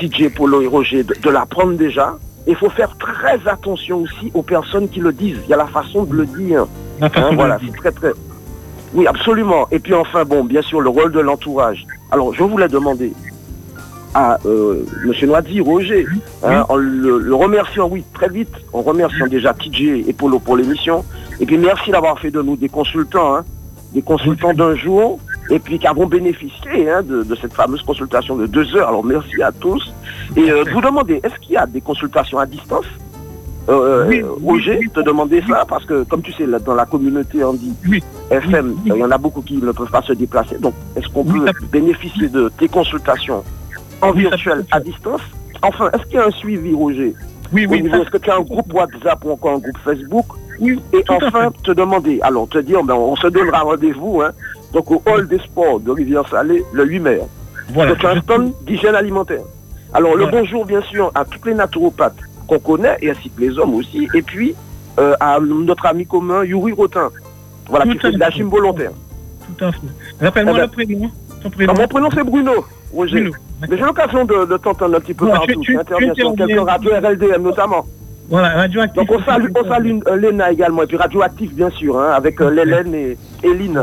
[0.00, 2.16] DJ Polo et Roger, de, de l'apprendre déjà?
[2.46, 5.38] Il faut faire très attention aussi aux personnes qui le disent.
[5.44, 6.66] Il y a la façon de le dire.
[7.00, 8.12] La Hein, voilà, c'est très très.
[8.94, 9.66] Oui, absolument.
[9.72, 11.84] Et puis enfin, bon, bien sûr, le rôle de l'entourage.
[12.10, 13.12] Alors, je voulais demander
[14.16, 16.06] à euh, Monsieur Noidi, Roger,
[16.42, 20.56] hein, en le, le remerciant, oui, très vite, en remerciant déjà TJ et Polo pour
[20.56, 21.04] l'émission.
[21.38, 23.44] Et puis merci d'avoir fait de nous des consultants, hein,
[23.92, 25.18] des consultants d'un jour,
[25.50, 28.88] et puis qui avons bénéficié hein, de, de cette fameuse consultation de deux heures.
[28.88, 29.92] Alors merci à tous.
[30.34, 32.86] Et euh, vous demander, est-ce qu'il y a des consultations à distance?
[33.68, 34.88] Euh, Oui, Roger, oui.
[34.94, 37.72] te demander ça parce que comme tu sais là, dans la communauté on dit
[38.30, 40.56] FM, il y en a beaucoup qui ne peuvent pas se déplacer.
[40.58, 43.42] Donc est-ce qu'on peut bénéficier de tes consultations
[44.02, 45.20] en virtuel à distance
[45.62, 47.14] Enfin, est-ce qu'il y a un suivi, Roger
[47.52, 50.26] Oui, oui, Est-ce que tu as un groupe WhatsApp ou encore un groupe Facebook
[50.60, 54.30] oui, Et enfin, te demander, alors te dire, ben, on se donnera rendez-vous hein,
[54.72, 57.20] donc au hall des sports de Rivière-Salée le 8 mai.
[57.70, 57.94] Voilà.
[57.94, 59.42] Donc, un stand d'hygiène alimentaire.
[59.92, 62.16] Alors, le bonjour, bien sûr, à tous les naturopathes
[62.46, 64.54] qu'on connaît, et ainsi que les hommes aussi, et puis
[64.98, 67.10] euh, à notre ami commun, Yuri Rotin,
[67.68, 68.92] voilà, Tout qui fait de la gym volontaire.
[69.58, 69.78] Tout à fait.
[70.20, 70.98] Rappelle-moi Eh ben- le prénom.
[71.00, 71.74] Ton Alors, prénom.
[71.74, 72.52] mon prénom, c'est Bruno,
[72.94, 73.20] Roger.
[73.22, 73.36] Bruno.
[73.62, 76.90] Mais j'ai l'occasion de, de t'entendre un petit peu Ouais, partout, tu- tu- quelques radios
[76.92, 77.86] RLDM notamment.
[78.28, 78.96] Voilà, radioactif.
[78.96, 82.40] Donc on salue, on salue euh, Léna également, et puis Radioactif bien sûr, hein, avec
[82.40, 83.80] euh, Lélène et Eline.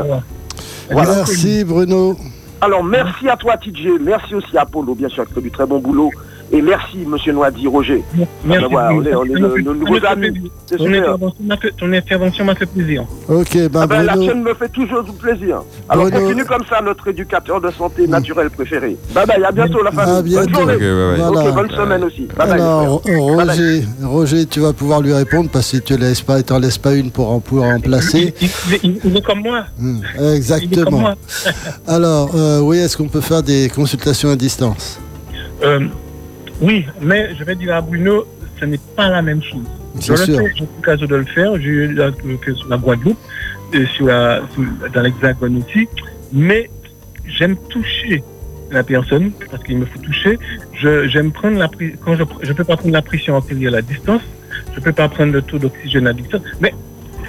[0.90, 1.14] Voilà.
[1.16, 2.16] Merci Bruno.
[2.60, 5.66] Alors merci à toi TJ, merci aussi à Apollo bien sûr qui fait du très
[5.66, 6.10] bon boulot.
[6.56, 8.00] Et merci Monsieur Noidi, Roger.
[8.44, 8.64] Merci.
[8.64, 10.52] Ah, voilà, on est- on est nouveaux amis.
[10.66, 13.04] C'est Ton intervention m'a fait- ton intervention m'a fait plaisir.
[13.28, 15.62] Ok, ben Ah ben, la chaîne me fait toujours du plaisir.
[15.88, 16.20] Alors Bruno.
[16.20, 18.96] continue comme ça, notre éducateur de santé naturelle préféré.
[19.12, 20.14] Bye bye, à bientôt la famille.
[20.14, 20.64] À bientôt.
[20.64, 21.16] Bonne journée.
[21.18, 21.50] Voilà.
[21.50, 22.28] Bonne semaine aussi.
[22.36, 22.60] Bye bye.
[22.60, 23.02] Alors.
[23.04, 26.78] Roger, Roger, tu vas pouvoir lui répondre parce que tu ne laisses pas, t'en laisses
[26.78, 28.32] pas une pour en pour remplacer.
[28.40, 29.64] Il, il- il- il est comme moi.
[29.76, 30.98] Hmm, Il est comme exactement.
[30.98, 31.14] moi.
[31.88, 35.00] Alors, euh, oui, est-ce qu'on peut faire des consultations à distance?
[35.64, 35.80] Euh,
[36.60, 38.24] oui, mais je vais dire à Bruno,
[38.60, 39.64] ce n'est pas la même chose.
[40.00, 40.38] Je le sûr.
[40.38, 41.56] fais, j'ai eu l'occasion de le faire.
[41.56, 43.18] J'ai eu l'occasion sur la Guadeloupe,
[43.72, 45.88] et sur la, sur- dans l'Hexagone aussi.
[46.32, 46.70] Mais
[47.26, 48.22] j'aime toucher
[48.70, 50.38] la personne parce qu'il me faut toucher.
[50.74, 51.68] Je, j'aime prendre la
[52.04, 54.22] quand je je peux pas prendre la pression artérielle à distance.
[54.74, 56.42] Je peux pas prendre le taux d'oxygène à distance.
[56.60, 56.74] Mais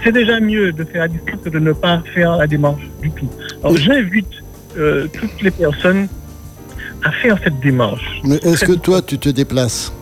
[0.04, 3.12] c'est déjà mieux de faire à distance que de ne pas faire la démarche du
[3.12, 3.30] tout.
[3.64, 4.28] Alors j'invite
[4.78, 6.08] euh, toutes les personnes
[7.06, 8.20] à faire cette démarche.
[8.24, 9.94] Mais est-ce que toi, tu te déplaces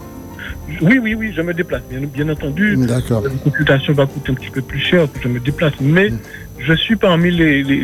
[0.81, 1.81] Oui, oui, oui, je me déplace.
[1.89, 3.23] Bien, bien entendu, D'accord.
[3.27, 5.73] une consultation va coûter un petit peu plus cher que je me déplace.
[5.81, 6.17] Mais Mm.
[6.59, 7.81] je suis parmi les, les,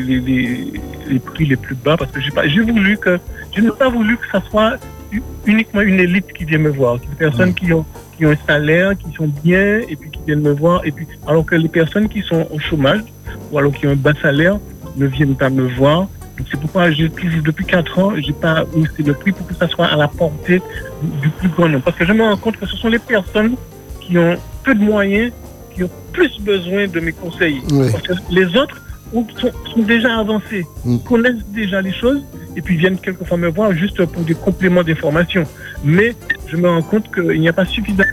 [1.09, 3.20] les, prix les plus bas parce que j'ai pas, j'ai voulu que,
[3.55, 4.78] je n'ai pas voulu que ça soit
[5.45, 6.99] uniquement une élite qui vient me voir.
[6.99, 7.55] Des personnes Mm.
[7.55, 7.86] qui ont,
[8.17, 10.82] qui ont un salaire, qui sont bien et puis qui viennent me voir.
[10.86, 13.01] Et puis, alors que les personnes qui sont au chômage
[13.51, 14.57] ou alors qui ont un bas salaire
[14.95, 16.07] ne viennent pas me voir.
[16.50, 19.88] C'est pourquoi toujours, depuis 4 ans, j'ai pas haussé le prix pour que ça soit
[19.88, 20.62] à la portée
[21.22, 21.84] du, plus grand nombre.
[21.84, 23.56] Parce que je me rends compte que ce sont les personnes
[24.02, 25.32] qui ont peu de moyens
[25.76, 27.62] qui ont plus besoin de mes conseils.
[27.72, 27.88] Oui.
[27.92, 28.82] Parce que les autres
[29.14, 30.98] ont- sont, sont déjà avancés, Mm.
[31.00, 32.22] connaissent déjà les choses
[32.56, 35.44] et puis viennent quelquefois me voir juste pour des compléments d'information.
[35.84, 36.16] Mais
[36.48, 38.04] je me rends compte qu'il n'y a pas suffisamment.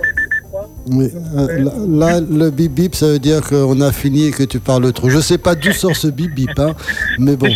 [0.89, 1.11] Oui.
[1.37, 4.93] Euh, là, le bip bip, ça veut dire qu'on a fini et que tu parles
[4.93, 5.09] trop.
[5.11, 6.75] Je sais pas d'où sort ce bip bip, hein,
[7.19, 7.49] mais bon.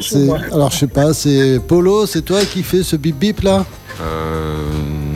[0.00, 0.28] C'est.
[0.52, 3.64] Alors je sais pas, c'est Polo, c'est toi qui fais ce bip bip là?
[4.00, 4.68] Euh,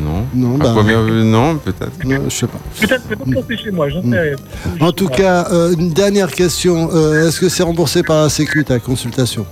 [0.02, 0.26] non.
[0.34, 1.92] Non, bah, première vue, non, peut-être.
[2.28, 2.58] je sais pas.
[2.80, 4.36] Peut-être peut-être que c'est chez moi, j'en sais rien.
[4.80, 6.88] En tout cas, euh, une dernière question.
[6.92, 9.46] Euh, Est-ce que c'est remboursé par la Sécu ta consultation?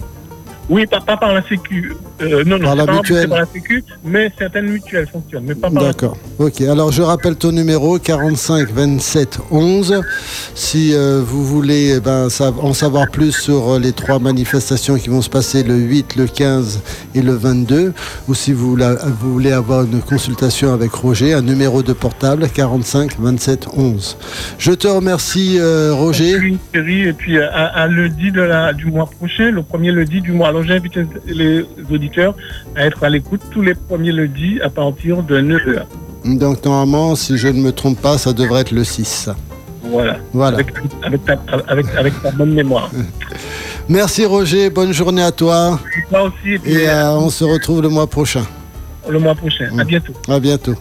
[0.70, 1.92] Oui, pas, pas par la Sécu.
[2.22, 3.28] Euh, non, non, Par la mutuelle.
[3.28, 6.16] par la Sécu, mais certaines mutuelles fonctionnent, mais pas par la D'accord.
[6.38, 6.60] Ok.
[6.60, 10.00] Alors je rappelle ton numéro 45 27 11.
[10.54, 12.28] Si euh, vous voulez eh ben,
[12.62, 16.26] en savoir plus sur euh, les trois manifestations qui vont se passer le 8, le
[16.28, 16.80] 15
[17.16, 17.92] et le 22,
[18.28, 22.48] ou si vous, voulez- vous voulez avoir une consultation avec Roger, un numéro de portable
[22.48, 24.16] 45 27 11.
[24.58, 26.36] Je te remercie euh, Roger.
[26.36, 30.20] Une série, et puis à, à lundi de la, du mois prochain, le premier lundi
[30.20, 30.48] du mois.
[30.48, 32.34] Alors j'invite les auditeurs
[32.76, 35.82] à être à l'écoute tous les premiers lundis à partir de 9h.
[36.38, 39.30] Donc normalement, si je ne me trompe pas, ça devrait être le 6.
[39.82, 40.18] Voilà.
[40.32, 40.58] Voilà.
[40.58, 41.38] Avec, avec, ta,
[41.68, 42.90] avec, avec ta bonne mémoire.
[43.88, 45.80] Merci Roger, bonne journée à toi
[46.10, 48.44] Toi aussi, et puis et euh, euh, on se retrouve le mois prochain.
[49.08, 49.68] le mois prochain.
[49.76, 50.12] À bientôt.
[50.28, 50.74] À bientôt.